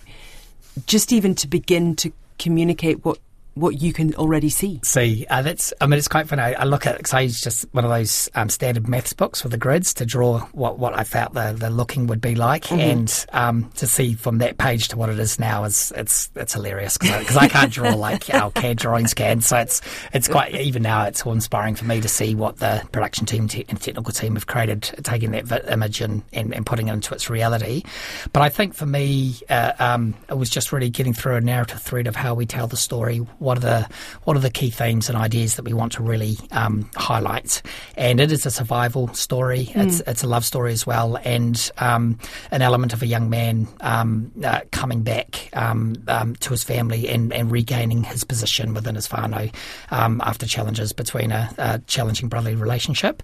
just 0.87 1.13
even 1.13 1.35
to 1.35 1.47
begin 1.47 1.95
to 1.97 2.11
communicate 2.39 3.05
what 3.05 3.19
what 3.57 3.81
you 3.81 3.93
can 3.93 4.15
already 4.17 4.51
see. 4.51 4.81
See, 4.85 5.27
uh, 5.29 5.43
that's. 5.43 5.73
I 5.81 5.87
mean, 5.87 5.99
it's 5.99 6.09
quite 6.09 6.29
funny. 6.29 6.43
I, 6.43 6.53
I 6.53 6.65
look 6.65 6.87
at 6.87 6.99
because 6.99 7.15
I 7.15 7.21
use 7.21 7.41
just 7.41 7.65
one 7.73 7.85
of 7.85 7.91
those 7.91 8.29
um, 8.35 8.51
standard 8.51 8.87
maths 8.87 9.15
books 9.15 9.43
with 9.43 9.51
the 9.51 9.59
grids 9.59 9.95
to 9.95 10.05
draw 10.05 10.41
what, 10.53 10.79
what 10.79 10.97
I 10.97 11.05
felt 11.05 11.33
the, 11.33 11.55
the 11.59 11.71
looking 11.71 12.07
would 12.07 12.21
be 12.21 12.35
like, 12.35 12.65
mm-hmm. 12.65 12.81
and 12.81 13.27
um, 13.33 13.71
to 13.77 13.87
see 13.87 14.15
from 14.15 14.39
that 14.39 14.59
page 14.59 14.89
to 14.89 14.99
what 14.99 15.09
it 15.09 15.19
is 15.19 15.41
now 15.41 15.65
is 15.65 15.91
it's 15.97 16.31
it's 16.37 16.53
hilarious 16.53 16.99
because 16.99 17.37
I, 17.37 17.45
I, 17.45 17.49
can't 17.49 17.73
draw 17.73 17.95
like 17.95 18.29
our 18.35 18.51
CAD 18.51 18.77
drawings 18.77 19.15
can. 19.15 19.41
So 19.41 19.57
it's 19.57 19.81
it's 20.13 20.29
quite 20.29 20.55
even 20.55 20.83
now. 20.83 21.05
It's 21.05 21.25
all 21.25 21.33
inspiring 21.33 21.77
for 21.77 21.87
me 21.87 22.03
to 22.03 22.09
see 22.09 22.35
what 22.35 22.59
the 22.59 22.87
production 22.93 23.25
team 23.25 23.49
te- 23.49 23.65
and 23.71 23.81
technical 23.81 24.13
team 24.13 24.35
have 24.35 24.47
created, 24.47 24.83
taking 25.03 25.31
that 25.31 25.47
vi- 25.47 25.65
image 25.71 26.03
and, 26.03 26.23
and, 26.35 26.55
and, 26.55 26.67
putting 26.67 26.89
it 26.89 26.93
into 26.93 27.15
its 27.15 27.31
reality. 27.31 27.85
But 28.33 28.43
I 28.43 28.51
think 28.51 28.75
for 28.75 28.87
me, 28.87 29.37
uh, 29.49 29.73
um, 29.79 30.15
it 30.29 30.37
was 30.37 30.51
just 30.51 30.73
really 30.73 30.91
getting 30.91 31.15
through 31.15 31.37
a 31.37 31.41
narrative 31.41 31.81
thread 31.81 32.07
of 32.07 32.17
how 32.17 32.35
we 32.35 32.45
tell 32.45 32.67
the 32.67 32.77
story 32.77 33.19
what 33.47 33.59
are 33.59 33.61
the 33.61 33.89
what 34.25 34.37
are 34.37 34.41
the 34.41 34.51
key 34.51 34.71
themes 34.71 35.09
and 35.09 35.17
ideas 35.17 35.55
that 35.55 35.65
we 35.65 35.73
want 35.73 35.93
to 35.93 36.03
really 36.03 36.37
um, 36.51 36.91
highlight. 36.97 37.63
And 37.97 38.21
it 38.21 38.33
is 38.33 38.45
a 38.45 38.51
survival 38.51 39.09
story. 39.15 39.67
Mm. 39.67 39.87
It's 39.87 40.01
it's 40.01 40.23
a 40.23 40.27
love 40.27 40.45
story 40.45 40.73
as 40.73 40.87
well, 40.87 41.17
and 41.25 41.71
um, 41.79 42.19
an 42.51 42.61
element 42.61 42.93
of 42.93 43.03
a 43.03 43.07
young 43.07 43.31
man 43.31 43.69
um, 43.81 44.33
uh, 44.45 44.61
coming 44.73 45.03
back 45.03 45.49
um, 45.55 45.95
um, 46.09 46.35
to 46.37 46.51
his 46.51 46.65
family 46.65 47.09
and, 47.09 47.33
and 47.33 47.51
regaining 47.51 48.03
his 48.03 48.25
position 48.25 48.75
within 48.75 48.97
his 48.97 49.09
whānau 49.09 49.55
um, 49.91 50.21
after 50.25 50.47
challenges 50.47 50.93
between 50.93 51.31
a, 51.31 51.49
a 51.59 51.79
challenging 51.87 52.29
brotherly 52.29 52.57
relationship. 52.57 53.23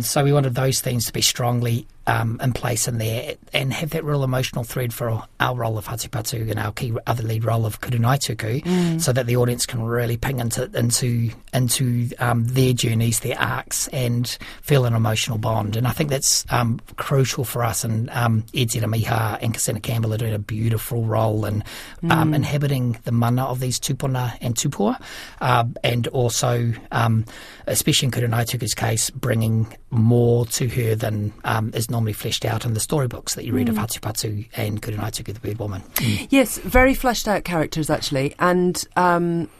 so 0.00 0.24
we 0.24 0.32
wanted 0.32 0.54
those 0.54 0.80
themes 0.80 1.04
to 1.06 1.12
be 1.12 1.22
strongly 1.22 1.86
um, 2.10 2.40
in 2.42 2.52
place 2.52 2.88
in 2.88 2.98
there 2.98 3.36
and 3.52 3.72
have 3.72 3.90
that 3.90 4.02
real 4.02 4.24
emotional 4.24 4.64
thread 4.64 4.92
for 4.92 5.22
our 5.38 5.54
role 5.54 5.78
of 5.78 5.86
Hatupatu 5.86 6.50
and 6.50 6.58
our 6.58 6.72
key 6.72 6.92
other 7.06 7.22
lead 7.22 7.44
role 7.44 7.64
of 7.64 7.80
Kurungaituku 7.80 8.64
mm. 8.64 9.00
so 9.00 9.12
that 9.12 9.26
the 9.26 9.36
audience 9.36 9.64
can 9.64 9.80
really 9.80 10.16
ping 10.16 10.40
into 10.40 10.68
into 10.74 11.30
into 11.52 12.10
um, 12.18 12.44
their 12.46 12.72
journeys, 12.72 13.20
their 13.20 13.40
arcs 13.40 13.86
and 13.88 14.36
feel 14.62 14.86
an 14.86 14.94
emotional 14.94 15.38
bond. 15.38 15.76
And 15.76 15.86
I 15.86 15.92
think 15.92 16.10
that's 16.10 16.44
um, 16.50 16.80
crucial 16.96 17.44
for 17.44 17.62
us 17.62 17.84
and 17.84 18.10
um, 18.10 18.44
Ed 18.54 18.70
Miha 18.70 19.38
and 19.40 19.54
Cassandra 19.54 19.80
Campbell 19.80 20.12
are 20.12 20.18
doing 20.18 20.34
a 20.34 20.38
beautiful 20.38 21.04
role 21.04 21.44
in 21.44 21.62
um, 22.10 22.32
mm. 22.32 22.34
inhabiting 22.34 22.98
the 23.04 23.12
mana 23.12 23.44
of 23.44 23.60
these 23.60 23.78
tupuna 23.78 24.36
and 24.40 24.56
tupua 24.56 25.00
uh, 25.40 25.64
and 25.84 26.08
also 26.08 26.72
um, 26.90 27.24
especially 27.68 28.06
in 28.06 28.12
Kurungaituku's 28.12 28.74
case 28.74 29.10
bringing 29.10 29.72
more 29.90 30.46
to 30.46 30.68
her 30.68 30.96
than 30.96 31.32
um, 31.44 31.70
is 31.74 31.88
normally 32.00 32.14
fleshed 32.14 32.46
out 32.46 32.64
in 32.64 32.72
the 32.72 32.80
storybooks 32.80 33.34
that 33.34 33.44
you 33.44 33.52
read 33.52 33.66
mm. 33.66 33.70
of 33.70 33.76
Hatupatu 33.76 34.48
and 34.56 34.80
Kurungaituku, 34.80 35.34
the 35.34 35.40
Bird 35.40 35.58
Woman. 35.58 35.82
Mm. 35.96 36.28
Yes, 36.30 36.56
very 36.56 36.94
fleshed 36.94 37.28
out 37.28 37.44
characters 37.44 37.90
actually, 37.90 38.34
and 38.38 38.82
um, 38.96 39.50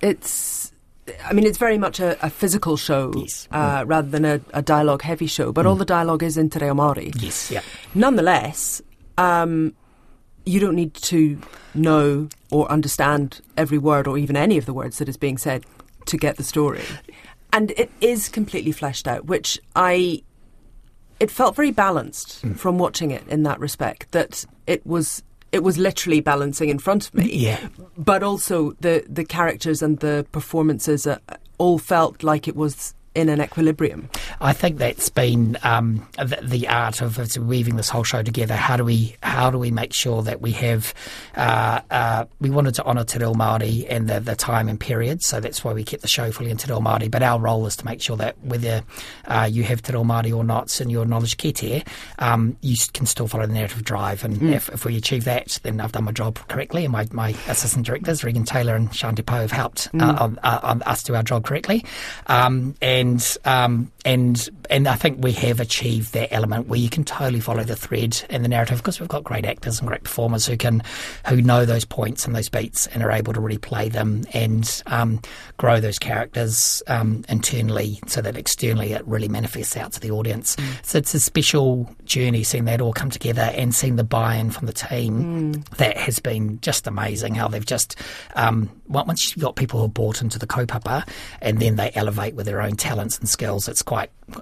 it's. 0.00 0.72
I 1.22 1.34
mean, 1.34 1.44
it's 1.44 1.58
very 1.58 1.76
much 1.76 2.00
a, 2.00 2.24
a 2.24 2.30
physical 2.30 2.78
show 2.78 3.12
yes. 3.14 3.46
uh, 3.50 3.82
mm. 3.82 3.88
rather 3.88 4.08
than 4.08 4.24
a, 4.24 4.40
a 4.54 4.62
dialogue 4.62 5.02
heavy 5.02 5.26
show, 5.26 5.52
but 5.52 5.66
all 5.66 5.74
mm. 5.74 5.80
the 5.80 5.84
dialogue 5.84 6.22
is 6.22 6.38
in 6.38 6.48
Te 6.48 6.60
Reo 6.60 6.74
Māori. 6.74 7.12
Yes, 7.20 7.50
yeah. 7.50 7.60
Nonetheless, 7.94 8.80
um, 9.18 9.74
you 10.46 10.60
don't 10.60 10.76
need 10.76 10.94
to 10.94 11.38
know 11.74 12.28
or 12.52 12.70
understand 12.70 13.40
every 13.56 13.78
word 13.78 14.06
or 14.06 14.16
even 14.16 14.36
any 14.36 14.56
of 14.56 14.64
the 14.64 14.72
words 14.72 14.98
that 14.98 15.08
is 15.08 15.16
being 15.16 15.36
said 15.36 15.66
to 16.06 16.16
get 16.16 16.36
the 16.36 16.44
story. 16.44 16.82
And 17.52 17.72
it 17.72 17.90
is 18.00 18.28
completely 18.28 18.72
fleshed 18.72 19.06
out, 19.08 19.26
which 19.26 19.58
I 19.76 20.22
it 21.20 21.30
felt 21.30 21.56
very 21.56 21.70
balanced 21.70 22.44
mm. 22.44 22.56
from 22.56 22.78
watching 22.78 23.10
it 23.10 23.26
in 23.28 23.42
that 23.42 23.60
respect 23.60 24.10
that 24.12 24.44
it 24.66 24.84
was 24.86 25.22
it 25.52 25.62
was 25.62 25.78
literally 25.78 26.20
balancing 26.20 26.68
in 26.68 26.78
front 26.78 27.06
of 27.06 27.14
me 27.14 27.30
yeah 27.32 27.68
but 27.96 28.22
also 28.22 28.72
the 28.80 29.04
the 29.08 29.24
characters 29.24 29.82
and 29.82 30.00
the 30.00 30.26
performances 30.32 31.06
uh, 31.06 31.18
all 31.58 31.78
felt 31.78 32.22
like 32.22 32.48
it 32.48 32.56
was 32.56 32.94
in 33.14 33.28
an 33.28 33.40
equilibrium. 33.40 34.08
I 34.40 34.52
think 34.52 34.78
that's 34.78 35.08
been 35.08 35.56
um, 35.62 36.06
the, 36.18 36.38
the, 36.42 36.68
art 36.68 37.00
of, 37.00 37.18
weaving 37.36 37.76
this 37.76 37.88
whole 37.88 38.02
show 38.02 38.22
together. 38.22 38.56
How 38.56 38.76
do 38.76 38.84
we 38.84 39.16
how 39.22 39.50
do 39.50 39.58
we 39.58 39.70
make 39.70 39.92
sure 39.92 40.22
that 40.22 40.40
we 40.40 40.52
have 40.52 40.92
uh, 41.36 41.80
uh, 41.90 42.24
we 42.40 42.50
wanted 42.50 42.74
to 42.76 42.84
honour 42.84 43.04
Te 43.04 43.18
Reo 43.18 43.34
Māori 43.34 43.86
and 43.88 44.08
the, 44.08 44.20
the 44.20 44.34
time 44.34 44.68
and 44.68 44.78
period, 44.80 45.22
so 45.22 45.40
that's 45.40 45.62
why 45.62 45.72
we 45.72 45.84
kept 45.84 46.02
the 46.02 46.08
show 46.08 46.32
fully 46.32 46.50
in 46.50 46.56
Te 46.56 46.68
Reo 46.68 46.80
Māori. 46.80 47.10
But 47.10 47.22
our 47.22 47.38
role 47.38 47.66
is 47.66 47.76
to 47.76 47.84
make 47.84 48.02
sure 48.02 48.16
that 48.16 48.36
whether 48.42 48.82
uh, 49.26 49.48
you 49.50 49.62
have 49.62 49.82
Te 49.82 49.92
Reo 49.92 50.04
Māori 50.04 50.36
or 50.36 50.42
not 50.42 50.80
in 50.80 50.90
your 50.90 51.04
knowledge 51.04 51.36
kete, 51.36 51.86
um, 52.18 52.56
you 52.62 52.76
can 52.92 53.06
still 53.06 53.28
follow 53.28 53.46
the 53.46 53.52
narrative 53.52 53.84
drive. 53.84 54.24
And 54.24 54.36
mm. 54.36 54.52
if, 54.52 54.68
if, 54.70 54.84
we 54.84 54.96
achieve 54.96 55.24
that, 55.24 55.58
then 55.62 55.80
I've 55.80 55.92
done 55.92 56.04
my 56.04 56.12
job 56.12 56.38
correctly. 56.48 56.84
And 56.84 56.92
my, 56.92 57.06
my 57.12 57.30
assistant 57.48 57.86
directors, 57.86 58.24
Regan 58.24 58.44
Taylor 58.44 58.74
and 58.74 58.90
Shanti 58.90 59.24
Poe, 59.24 59.40
have 59.40 59.52
helped 59.52 59.92
mm. 59.92 60.20
on, 60.20 60.38
on, 60.42 60.82
us 60.82 61.02
do 61.02 61.14
our 61.14 61.22
job 61.22 61.44
correctly. 61.44 61.84
Um, 62.26 62.74
and 62.80 63.03
and 63.04 63.36
um, 63.44 63.92
and 64.04 64.48
and 64.70 64.88
I 64.88 64.94
think 64.94 65.22
we 65.22 65.32
have 65.32 65.60
achieved 65.60 66.12
that 66.14 66.32
element 66.32 66.68
where 66.68 66.78
you 66.78 66.88
can 66.88 67.04
totally 67.04 67.40
follow 67.40 67.64
the 67.64 67.76
thread 67.76 68.22
and 68.30 68.44
the 68.44 68.48
narrative 68.48 68.78
because 68.78 69.00
we've 69.00 69.08
got 69.08 69.24
great 69.24 69.44
actors 69.44 69.78
and 69.78 69.88
great 69.88 70.04
performers 70.04 70.46
who 70.46 70.56
can 70.56 70.82
who 71.26 71.40
know 71.40 71.64
those 71.64 71.84
points 71.84 72.26
and 72.26 72.34
those 72.34 72.48
beats 72.48 72.86
and 72.88 73.02
are 73.02 73.12
able 73.12 73.32
to 73.32 73.40
really 73.40 73.58
play 73.58 73.88
them 73.88 74.24
and 74.32 74.82
um, 74.86 75.20
grow 75.56 75.80
those 75.80 75.98
characters 75.98 76.82
um, 76.86 77.24
internally 77.28 78.00
so 78.06 78.20
that 78.20 78.36
externally 78.36 78.92
it 78.92 79.06
really 79.06 79.28
manifests 79.28 79.76
out 79.76 79.92
to 79.92 80.00
the 80.00 80.10
audience. 80.10 80.56
Mm. 80.56 80.84
So 80.84 80.98
it's 80.98 81.14
a 81.14 81.20
special 81.20 81.88
journey 82.04 82.42
seeing 82.42 82.64
that 82.66 82.80
all 82.80 82.92
come 82.92 83.10
together 83.10 83.42
and 83.54 83.74
seeing 83.74 83.96
the 83.96 84.04
buy-in 84.04 84.50
from 84.50 84.66
the 84.66 84.72
team 84.72 85.54
mm. 85.54 85.68
that 85.76 85.96
has 85.96 86.18
been 86.18 86.60
just 86.60 86.86
amazing. 86.86 87.34
How 87.34 87.48
they've 87.48 87.64
just 87.64 87.96
um, 88.34 88.70
once 88.88 89.34
you've 89.34 89.42
got 89.42 89.56
people 89.56 89.80
who 89.80 89.86
are 89.86 89.88
bought 89.88 90.20
into 90.20 90.38
the 90.38 90.46
kaupapa 90.46 91.08
and 91.40 91.58
then 91.58 91.76
they 91.76 91.90
elevate 91.94 92.34
with 92.34 92.46
their 92.46 92.60
own 92.60 92.76
talents 92.76 93.18
and 93.18 93.28
skills, 93.28 93.68
it's 93.68 93.82
quite 93.82 93.93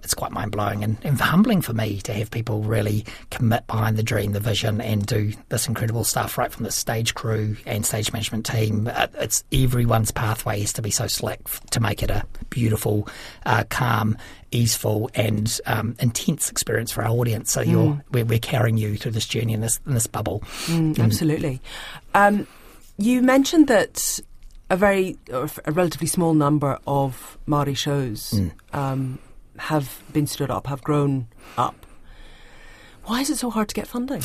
it's 0.03 0.15
quite 0.15 0.33
mind 0.33 0.53
blowing 0.53 0.85
and, 0.85 0.97
and, 1.03 1.21
humbling 1.21 1.61
for 1.61 1.73
me 1.73 2.01
to 2.01 2.13
have 2.13 2.31
people 2.31 2.63
really 2.63 3.05
commit 3.31 3.67
behind 3.67 3.97
the 3.97 4.03
dream, 4.03 4.33
the 4.33 4.41
vision, 4.41 4.81
and 4.81 5.05
do 5.07 5.33
this 5.49 5.67
incredible 5.67 6.05
stuff 6.05 6.39
right 6.39 6.53
from 6.53 6.65
the 6.65 6.71
stage 6.71 7.15
crew 7.15 7.57
and 7.67 7.85
stage 7.85 8.13
management 8.13 8.47
team. 8.47 8.89
Uh, 8.93 9.09
it's 9.15 9.43
everyone's 9.53 10.11
pathway 10.11 10.61
has 10.61 10.73
to 10.73 10.83
be 10.83 10.91
so 10.91 11.07
slick 11.07 11.41
to 11.71 11.81
make 11.81 12.03
it 12.03 12.11
a 12.11 12.25
beautiful, 12.51 13.09
uh, 13.45 13.65
calm, 13.71 14.17
easeful, 14.53 15.11
and 15.15 15.61
um, 15.67 15.97
intense 15.99 16.51
experience 16.51 16.93
for 16.93 17.03
our 17.03 17.11
audience. 17.11 17.51
So 17.51 17.65
mm. 17.65 18.01
we're, 18.13 18.25
we're, 18.25 18.39
carrying 18.39 18.77
you 18.77 18.97
through 18.97 19.13
this 19.13 19.27
journey 19.27 19.53
in 19.53 19.61
this 19.61 19.81
in 19.87 19.95
this 19.95 20.07
bubble. 20.07 20.41
Mm, 20.67 20.95
mm. 20.95 21.03
Absolutely. 21.03 21.61
Um, 22.15 22.47
you 22.99 23.23
mentioned 23.23 23.69
that 23.69 24.21
a 24.71 24.77
very 24.77 25.19
a 25.31 25.73
relatively 25.73 26.07
small 26.07 26.35
number 26.35 26.79
of 26.87 27.37
Maori 27.47 27.75
shows 27.75 28.31
mm. 28.31 28.53
um, 28.73 29.19
have 29.59 30.03
been 30.13 30.27
stood 30.27 30.51
up, 30.51 30.67
have 30.67 30.83
grown 30.83 31.29
up. 31.57 31.87
Why 33.05 33.21
is 33.21 33.31
it 33.31 33.39
so 33.39 33.51
hard 33.51 33.69
to 33.69 33.75
get 33.75 33.87
funding? 33.87 34.23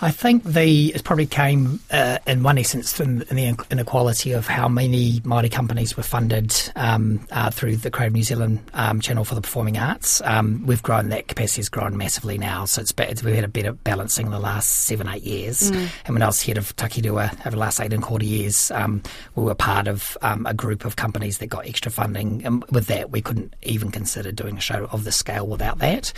I 0.00 0.10
think 0.10 0.44
the 0.44 0.92
it 0.94 1.04
probably 1.04 1.26
came 1.26 1.80
uh, 1.90 2.18
in 2.26 2.42
one 2.42 2.58
essence 2.58 2.92
from 2.92 3.20
the 3.20 3.56
inequality 3.70 4.32
of 4.32 4.46
how 4.46 4.68
many 4.68 5.20
Māori 5.20 5.50
companies 5.50 5.96
were 5.96 6.02
funded 6.02 6.54
um, 6.76 7.26
uh, 7.30 7.50
through 7.50 7.76
the 7.76 7.90
Creative 7.90 8.12
New 8.12 8.22
Zealand 8.22 8.60
um, 8.74 9.00
channel 9.00 9.24
for 9.24 9.34
the 9.34 9.40
performing 9.40 9.78
arts. 9.78 10.20
Um, 10.22 10.66
we've 10.66 10.82
grown 10.82 11.08
that 11.08 11.28
capacity 11.28 11.60
has 11.60 11.70
grown 11.70 11.96
massively 11.96 12.36
now, 12.36 12.66
so 12.66 12.82
it's, 12.82 12.92
it's 12.98 13.22
we've 13.22 13.34
had 13.34 13.44
a 13.44 13.48
better 13.48 13.72
balancing 13.72 14.26
in 14.26 14.32
the 14.32 14.38
last 14.38 14.68
seven 14.68 15.08
eight 15.08 15.22
years. 15.22 15.70
Mm. 15.70 15.88
And 16.04 16.14
when 16.14 16.22
I 16.22 16.26
was 16.26 16.42
head 16.42 16.58
of 16.58 16.76
Taki 16.76 17.00
Rua 17.00 17.30
over 17.40 17.50
the 17.50 17.56
last 17.56 17.80
eight 17.80 17.94
and 17.94 18.02
a 18.02 18.06
quarter 18.06 18.26
years, 18.26 18.70
um, 18.72 19.02
we 19.34 19.44
were 19.44 19.54
part 19.54 19.88
of 19.88 20.18
um, 20.20 20.44
a 20.44 20.52
group 20.52 20.84
of 20.84 20.96
companies 20.96 21.38
that 21.38 21.46
got 21.46 21.66
extra 21.66 21.90
funding, 21.90 22.44
and 22.44 22.64
with 22.66 22.86
that 22.88 23.10
we 23.10 23.22
couldn't 23.22 23.54
even 23.62 23.90
consider 23.90 24.30
doing 24.30 24.58
a 24.58 24.60
show 24.60 24.88
of 24.92 25.04
the 25.04 25.12
scale 25.12 25.46
without 25.46 25.78
that. 25.78 26.12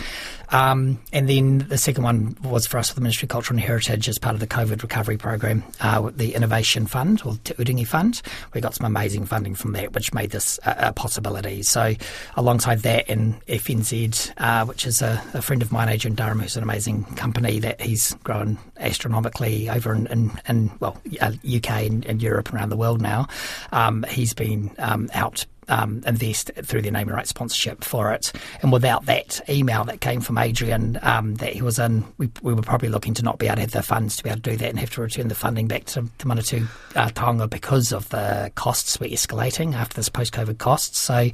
Um, 0.49 0.99
and 1.13 1.29
then 1.29 1.59
the 1.69 1.77
second 1.77 2.03
one 2.03 2.35
was 2.43 2.67
for 2.67 2.77
us 2.77 2.89
with 2.89 2.95
the 2.95 3.01
Ministry 3.01 3.25
of 3.25 3.29
Culture 3.29 3.53
and 3.53 3.59
Heritage 3.59 3.68
as 3.77 4.17
part 4.17 4.33
of 4.33 4.39
the 4.39 4.47
COVID 4.47 4.81
recovery 4.81 5.17
program, 5.17 5.63
uh, 5.81 6.09
the 6.15 6.33
Innovation 6.33 6.87
Fund 6.87 7.21
or 7.23 7.35
Te 7.43 7.53
Urungi 7.53 7.85
Fund. 7.85 8.21
We 8.53 8.61
got 8.61 8.73
some 8.73 8.85
amazing 8.85 9.25
funding 9.25 9.53
from 9.53 9.73
that, 9.73 9.93
which 9.93 10.13
made 10.13 10.31
this 10.31 10.59
a, 10.65 10.87
a 10.87 10.93
possibility. 10.93 11.61
So, 11.61 11.93
alongside 12.35 12.79
that, 12.79 13.07
and 13.09 13.45
FNZ, 13.45 14.33
uh, 14.37 14.65
which 14.65 14.87
is 14.87 15.01
a, 15.01 15.21
a, 15.33 15.41
friend 15.41 15.61
of 15.61 15.71
mine, 15.71 15.89
Adrian 15.89 16.15
Durham, 16.15 16.39
who's 16.39 16.57
an 16.57 16.63
amazing 16.63 17.03
company 17.15 17.59
that 17.59 17.79
he's 17.79 18.15
grown 18.23 18.57
astronomically 18.77 19.69
over 19.69 19.93
in, 19.93 20.07
in, 20.07 20.31
in 20.47 20.71
well, 20.79 20.99
UK 21.21 21.69
and, 21.69 22.05
and, 22.05 22.21
Europe 22.21 22.49
and 22.49 22.57
around 22.57 22.69
the 22.69 22.77
world 22.77 23.01
now. 23.01 23.27
Um, 23.71 24.03
he's 24.09 24.33
been 24.33 24.71
um, 24.79 25.09
out 25.13 25.45
um, 25.69 26.03
invest 26.05 26.51
through 26.63 26.81
their 26.81 26.91
naming 26.91 27.13
rights 27.13 27.29
sponsorship 27.29 27.83
for 27.83 28.11
it. 28.11 28.31
And 28.61 28.71
without 28.71 29.05
that 29.05 29.41
email 29.49 29.83
that 29.85 30.01
came 30.01 30.21
from 30.21 30.37
Adrian 30.37 30.99
um, 31.01 31.35
that 31.35 31.53
he 31.53 31.61
was 31.61 31.79
in, 31.79 32.05
we, 32.17 32.29
we, 32.41 32.53
were 32.53 32.61
probably 32.61 32.89
looking 32.89 33.13
to 33.15 33.23
not 33.23 33.39
be 33.39 33.47
able 33.47 33.55
to 33.55 33.61
have 33.61 33.71
the 33.71 33.83
funds 33.83 34.15
to 34.17 34.23
be 34.23 34.29
able 34.29 34.41
to 34.41 34.51
do 34.51 34.57
that 34.57 34.69
and 34.69 34.79
have 34.79 34.91
to 34.91 35.01
return 35.01 35.27
the 35.27 35.35
funding 35.35 35.67
back 35.67 35.85
to, 35.85 36.01
to 36.17 36.25
Manatū 36.25 36.67
uh, 36.95 37.09
Taonga 37.09 37.49
because 37.49 37.91
of 37.91 38.09
the 38.09 38.51
costs 38.55 38.99
were 38.99 39.07
escalating 39.07 39.73
after 39.73 39.95
this 39.95 40.09
post-COVID 40.09 40.57
costs. 40.57 40.99
So 40.99 41.29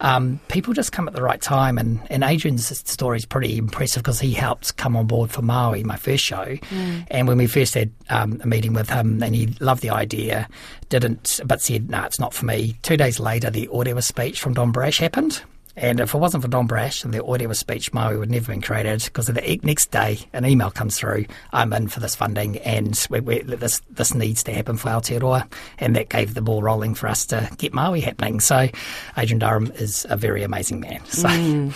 um, 0.00 0.40
people 0.48 0.74
just 0.74 0.92
come 0.92 1.08
at 1.08 1.14
the 1.14 1.22
right 1.22 1.40
time. 1.40 1.78
And, 1.78 2.00
and 2.10 2.22
Adrian's 2.22 2.66
story 2.88 3.18
is 3.18 3.26
pretty 3.26 3.58
impressive 3.58 4.02
because 4.02 4.20
he 4.20 4.32
helped 4.32 4.76
come 4.76 4.96
on 4.96 5.06
board 5.06 5.30
for 5.30 5.42
Maui, 5.42 5.82
my 5.82 5.96
first 5.96 6.24
show. 6.24 6.44
Mm. 6.44 7.06
And 7.10 7.28
when 7.28 7.38
we 7.38 7.46
first 7.46 7.74
had 7.74 7.90
um, 8.08 8.40
a 8.42 8.46
meeting 8.46 8.72
with 8.72 8.90
him 8.90 9.22
and 9.22 9.34
he 9.34 9.48
loved 9.60 9.82
the 9.82 9.90
idea, 9.90 10.48
didn't, 10.90 11.40
but 11.44 11.62
said, 11.62 11.88
no, 11.88 12.02
it's 12.04 12.18
not 12.18 12.34
for 12.34 12.44
me. 12.44 12.76
Two 12.82 12.96
days 12.96 13.20
later, 13.20 13.48
the 13.48 13.68
audio 13.72 13.96
of 13.96 14.04
speech 14.04 14.40
from 14.40 14.54
Don 14.54 14.72
Brash 14.72 14.98
happened. 14.98 15.42
And 15.76 16.00
if 16.00 16.14
it 16.14 16.18
wasn't 16.18 16.42
for 16.42 16.48
Don 16.48 16.66
Brash 16.66 17.04
and 17.04 17.14
the 17.14 17.24
audio 17.24 17.48
of 17.48 17.56
speech, 17.56 17.92
Maui 17.92 18.16
would 18.18 18.30
never 18.30 18.46
have 18.46 18.48
been 18.48 18.60
created 18.60 19.04
because 19.04 19.28
the 19.28 19.60
next 19.62 19.90
day 19.90 20.18
an 20.32 20.44
email 20.44 20.70
comes 20.70 20.98
through, 20.98 21.26
I'm 21.52 21.72
in 21.72 21.88
for 21.88 22.00
this 22.00 22.14
funding 22.14 22.58
and 22.58 23.06
we, 23.08 23.20
we, 23.20 23.40
this 23.42 23.80
this 23.88 24.14
needs 24.14 24.42
to 24.44 24.52
happen 24.52 24.76
for 24.76 24.88
Aotearoa. 24.88 25.50
And 25.78 25.96
that 25.96 26.08
gave 26.08 26.34
the 26.34 26.42
ball 26.42 26.62
rolling 26.62 26.94
for 26.94 27.06
us 27.06 27.24
to 27.26 27.48
get 27.56 27.72
Maui 27.72 28.00
happening. 28.00 28.40
So 28.40 28.68
Adrian 29.16 29.38
Durham 29.38 29.72
is 29.76 30.06
a 30.10 30.16
very 30.16 30.42
amazing 30.42 30.80
man. 30.80 31.04
So. 31.06 31.28
Mm. 31.28 31.72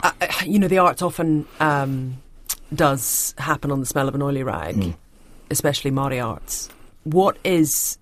Uh, 0.00 0.12
you 0.44 0.60
know, 0.60 0.68
the 0.68 0.78
arts 0.78 1.02
often 1.02 1.44
um, 1.58 2.18
does 2.72 3.34
happen 3.36 3.72
on 3.72 3.80
the 3.80 3.86
smell 3.86 4.06
of 4.06 4.14
an 4.14 4.22
oily 4.22 4.44
rag, 4.44 4.76
mm. 4.76 4.94
especially 5.50 5.90
Māori 5.90 6.24
arts. 6.24 6.68
What 7.02 7.36
is 7.42 7.98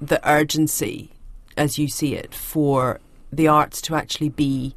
the 0.00 0.20
urgency 0.28 1.10
as 1.56 1.78
you 1.78 1.88
see 1.88 2.14
it, 2.14 2.34
for 2.34 3.00
the 3.32 3.48
arts 3.48 3.80
to 3.82 3.94
actually 3.94 4.28
be 4.28 4.74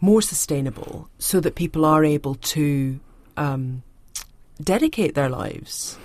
more 0.00 0.22
sustainable 0.22 1.08
so 1.18 1.40
that 1.40 1.54
people 1.54 1.84
are 1.84 2.04
able 2.04 2.34
to 2.36 3.00
um, 3.36 3.82
dedicate 4.62 5.14
their 5.14 5.28
lives 5.28 5.98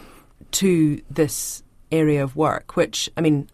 to 0.52 1.02
this 1.10 1.64
area 1.92 2.24
of 2.24 2.36
work, 2.36 2.76
which, 2.76 3.10
I 3.18 3.22
mean, 3.22 3.50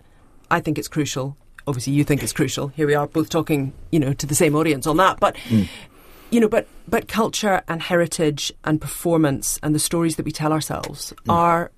I 0.49 0.59
think 0.59 0.77
it's 0.77 0.87
crucial. 0.87 1.35
Obviously, 1.65 1.93
you 1.93 2.03
think 2.03 2.23
it's 2.23 2.33
crucial. 2.33 2.69
Here 2.69 2.87
we 2.87 2.95
are 2.95 3.07
both 3.07 3.29
talking, 3.29 3.73
you 3.91 3.99
know, 3.99 4.13
to 4.13 4.25
the 4.25 4.35
same 4.35 4.55
audience 4.55 4.87
on 4.87 4.97
that. 4.97 5.19
But, 5.19 5.35
mm. 5.49 5.67
you 6.29 6.39
know, 6.39 6.47
but, 6.47 6.67
but 6.87 7.07
culture 7.07 7.61
and 7.67 7.81
heritage 7.81 8.53
and 8.63 8.79
performance 8.79 9.59
and 9.61 9.75
the 9.75 9.79
stories 9.79 10.15
that 10.15 10.25
we 10.25 10.31
tell 10.31 10.53
ourselves 10.53 11.13
mm. 11.25 11.33
are 11.33 11.71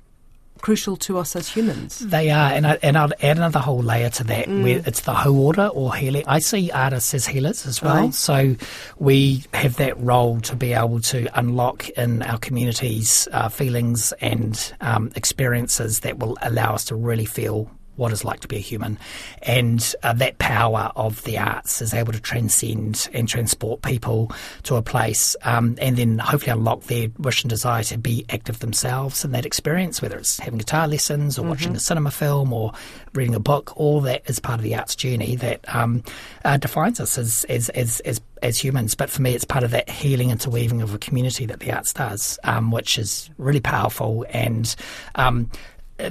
crucial 0.61 0.97
to 0.97 1.17
us 1.17 1.35
as 1.35 1.49
humans. 1.49 1.99
They 1.99 2.29
are, 2.29 2.51
and, 2.51 2.67
I, 2.67 2.77
and 2.81 2.97
I'll 2.97 3.11
add 3.21 3.37
another 3.37 3.59
whole 3.59 3.81
layer 3.81 4.09
to 4.09 4.23
that 4.25 4.47
mm. 4.47 4.63
where 4.63 4.81
it's 4.85 5.01
the 5.01 5.13
whole 5.13 5.39
order 5.45 5.67
or 5.67 5.93
healing. 5.95 6.23
I 6.27 6.39
see 6.39 6.71
artists 6.71 7.13
as 7.13 7.25
healers 7.25 7.65
as 7.65 7.81
well. 7.81 7.95
Right. 7.95 8.13
So 8.13 8.55
we 8.97 9.43
have 9.53 9.77
that 9.77 9.99
role 9.99 10.41
to 10.41 10.55
be 10.55 10.73
able 10.73 11.01
to 11.01 11.27
unlock 11.37 11.89
in 11.89 12.21
our 12.23 12.37
communities 12.37 13.27
uh, 13.31 13.49
feelings 13.49 14.11
and 14.21 14.73
um, 14.81 15.11
experiences 15.15 16.01
that 16.01 16.19
will 16.19 16.37
allow 16.41 16.73
us 16.73 16.85
to 16.85 16.95
really 16.95 17.25
feel 17.25 17.69
what 17.99 18.11
it's 18.11 18.23
like 18.23 18.39
to 18.39 18.47
be 18.47 18.55
a 18.55 18.59
human. 18.59 18.97
And 19.43 19.95
uh, 20.01 20.13
that 20.13 20.39
power 20.39 20.91
of 20.95 21.23
the 21.23 21.37
arts 21.37 21.81
is 21.81 21.93
able 21.93 22.13
to 22.13 22.19
transcend 22.19 23.09
and 23.13 23.27
transport 23.27 23.81
people 23.81 24.31
to 24.63 24.75
a 24.77 24.81
place 24.81 25.35
um, 25.43 25.75
and 25.79 25.97
then 25.97 26.17
hopefully 26.17 26.53
unlock 26.53 26.83
their 26.83 27.09
wish 27.17 27.43
and 27.43 27.49
desire 27.49 27.83
to 27.83 27.97
be 27.97 28.25
active 28.29 28.59
themselves 28.59 29.23
in 29.25 29.31
that 29.31 29.45
experience, 29.45 30.01
whether 30.01 30.17
it's 30.17 30.39
having 30.39 30.57
guitar 30.57 30.87
lessons 30.87 31.37
or 31.37 31.41
mm-hmm. 31.41 31.49
watching 31.49 31.75
a 31.75 31.79
cinema 31.79 32.09
film 32.09 32.53
or 32.53 32.71
reading 33.13 33.35
a 33.35 33.39
book. 33.39 33.73
All 33.75 34.01
that 34.01 34.27
is 34.29 34.39
part 34.39 34.59
of 34.59 34.63
the 34.63 34.75
arts 34.75 34.95
journey 34.95 35.35
that 35.35 35.63
um, 35.75 36.03
uh, 36.45 36.57
defines 36.57 36.99
us 36.99 37.17
as, 37.17 37.45
as, 37.49 37.69
as, 37.69 37.99
as 38.01 38.21
as 38.41 38.57
humans. 38.57 38.95
But 38.95 39.09
for 39.09 39.21
me, 39.21 39.35
it's 39.35 39.43
part 39.43 39.63
of 39.63 39.71
that 39.71 39.89
healing 39.89 40.29
interweaving 40.29 40.81
of 40.81 40.93
a 40.93 40.97
community 40.97 41.45
that 41.47 41.59
the 41.59 41.71
arts 41.73 41.93
does, 41.93 42.39
um, 42.43 42.71
which 42.71 42.97
is 42.97 43.29
really 43.37 43.59
powerful. 43.59 44.25
And 44.29 44.73
um, 45.15 45.51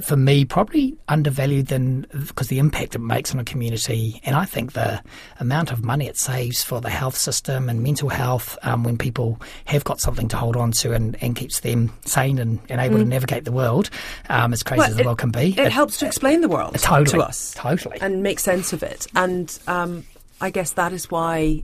for 0.01 0.15
me, 0.15 0.45
probably 0.45 0.97
undervalued 1.07 1.67
than 1.67 2.01
because 2.27 2.47
the 2.47 2.59
impact 2.59 2.95
it 2.95 2.99
makes 2.99 3.33
on 3.33 3.39
a 3.39 3.43
community, 3.43 4.21
and 4.23 4.35
I 4.35 4.45
think 4.45 4.73
the 4.73 5.01
amount 5.39 5.71
of 5.71 5.83
money 5.83 6.07
it 6.07 6.17
saves 6.17 6.63
for 6.63 6.79
the 6.79 6.89
health 6.89 7.17
system 7.17 7.69
and 7.69 7.81
mental 7.81 8.09
health 8.09 8.57
um, 8.63 8.83
when 8.83 8.97
people 8.97 9.41
have 9.65 9.83
got 9.83 9.99
something 9.99 10.27
to 10.29 10.37
hold 10.37 10.55
on 10.55 10.71
to 10.73 10.93
and, 10.93 11.17
and 11.21 11.35
keeps 11.35 11.61
them 11.61 11.91
sane 12.05 12.37
and, 12.37 12.59
and 12.69 12.79
able 12.79 12.97
mm. 12.97 13.03
to 13.03 13.05
navigate 13.05 13.45
the 13.45 13.51
world, 13.51 13.89
um, 14.29 14.53
as 14.53 14.63
crazy 14.63 14.79
well, 14.79 14.89
as 14.89 14.95
the 14.95 15.03
world 15.03 15.17
can 15.17 15.31
be. 15.31 15.51
It, 15.51 15.59
it 15.59 15.71
helps 15.71 15.97
to 15.97 16.05
explain 16.05 16.41
the 16.41 16.49
world 16.49 16.75
totally, 16.75 17.23
to 17.23 17.27
us, 17.27 17.53
totally, 17.55 17.97
and 18.01 18.21
make 18.21 18.39
sense 18.39 18.73
of 18.73 18.83
it. 18.83 19.07
And 19.15 19.57
um, 19.67 20.05
I 20.39 20.51
guess 20.51 20.73
that 20.73 20.93
is 20.93 21.09
why 21.09 21.63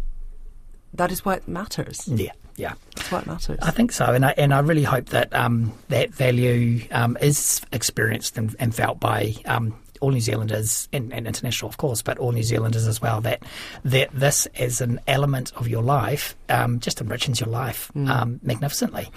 that 0.93 1.11
is 1.11 1.23
why 1.23 1.35
it 1.35 1.47
matters. 1.47 2.07
Yeah. 2.07 2.31
Yeah, 2.57 2.73
that's 2.95 3.11
what 3.11 3.27
matters. 3.27 3.59
I 3.61 3.71
think 3.71 3.91
so, 3.91 4.05
and 4.05 4.25
I 4.25 4.33
and 4.37 4.53
I 4.53 4.59
really 4.59 4.83
hope 4.83 5.07
that 5.07 5.33
um, 5.33 5.73
that 5.89 6.11
value 6.11 6.87
um, 6.91 7.17
is 7.19 7.61
experienced 7.73 8.37
and, 8.37 8.55
and 8.59 8.73
felt 8.73 8.99
by 8.99 9.33
um, 9.45 9.75
all 9.99 10.11
New 10.11 10.21
Zealanders 10.21 10.87
and, 10.93 11.13
and, 11.13 11.27
international, 11.27 11.69
of 11.69 11.77
course, 11.77 12.01
but 12.01 12.17
all 12.17 12.31
New 12.31 12.43
Zealanders 12.43 12.87
as 12.87 13.01
well. 13.01 13.19
That 13.21 13.43
that 13.83 14.09
this 14.13 14.47
is 14.55 14.79
an 14.79 15.01
element 15.07 15.51
of 15.55 15.67
your 15.67 15.83
life 15.83 16.35
um, 16.47 16.79
just 16.79 17.01
enriches 17.01 17.39
your 17.41 17.49
life 17.49 17.91
mm. 17.93 18.09
um, 18.09 18.39
magnificently. 18.41 19.09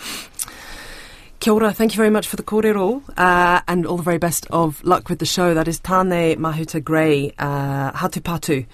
Kia 1.40 1.52
ora, 1.52 1.72
thank 1.72 1.92
you 1.92 1.96
very 1.96 2.10
much 2.10 2.26
for 2.26 2.34
the 2.34 2.42
kōrero 2.42 3.00
uh, 3.16 3.60
and 3.68 3.86
all 3.86 3.96
the 3.96 4.02
very 4.02 4.18
best 4.18 4.48
of 4.50 4.82
luck 4.82 5.08
with 5.08 5.20
the 5.20 5.26
show. 5.26 5.54
That 5.54 5.68
is 5.68 5.78
Tanemahuta 5.78 6.82
Gray, 6.82 7.32
uh, 7.38 7.92
Hatupatu 7.92 8.66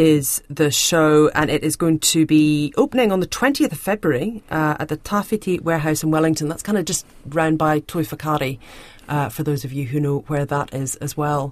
is 0.00 0.42
the 0.48 0.70
show, 0.70 1.28
and 1.34 1.50
it 1.50 1.62
is 1.62 1.76
going 1.76 1.98
to 1.98 2.24
be 2.24 2.72
opening 2.78 3.12
on 3.12 3.20
the 3.20 3.26
20th 3.26 3.70
of 3.70 3.78
February 3.78 4.42
uh, 4.50 4.74
at 4.78 4.88
the 4.88 4.96
Tawhiti 4.96 5.60
Warehouse 5.60 6.02
in 6.02 6.10
Wellington. 6.10 6.48
That's 6.48 6.62
kind 6.62 6.78
of 6.78 6.86
just 6.86 7.04
round 7.26 7.58
by 7.58 7.80
Toi 7.80 8.04
Whakaari, 8.04 8.58
uh, 9.10 9.28
for 9.28 9.42
those 9.42 9.62
of 9.62 9.74
you 9.74 9.84
who 9.84 10.00
know 10.00 10.20
where 10.20 10.46
that 10.46 10.72
is 10.72 10.96
as 10.96 11.18
well. 11.18 11.48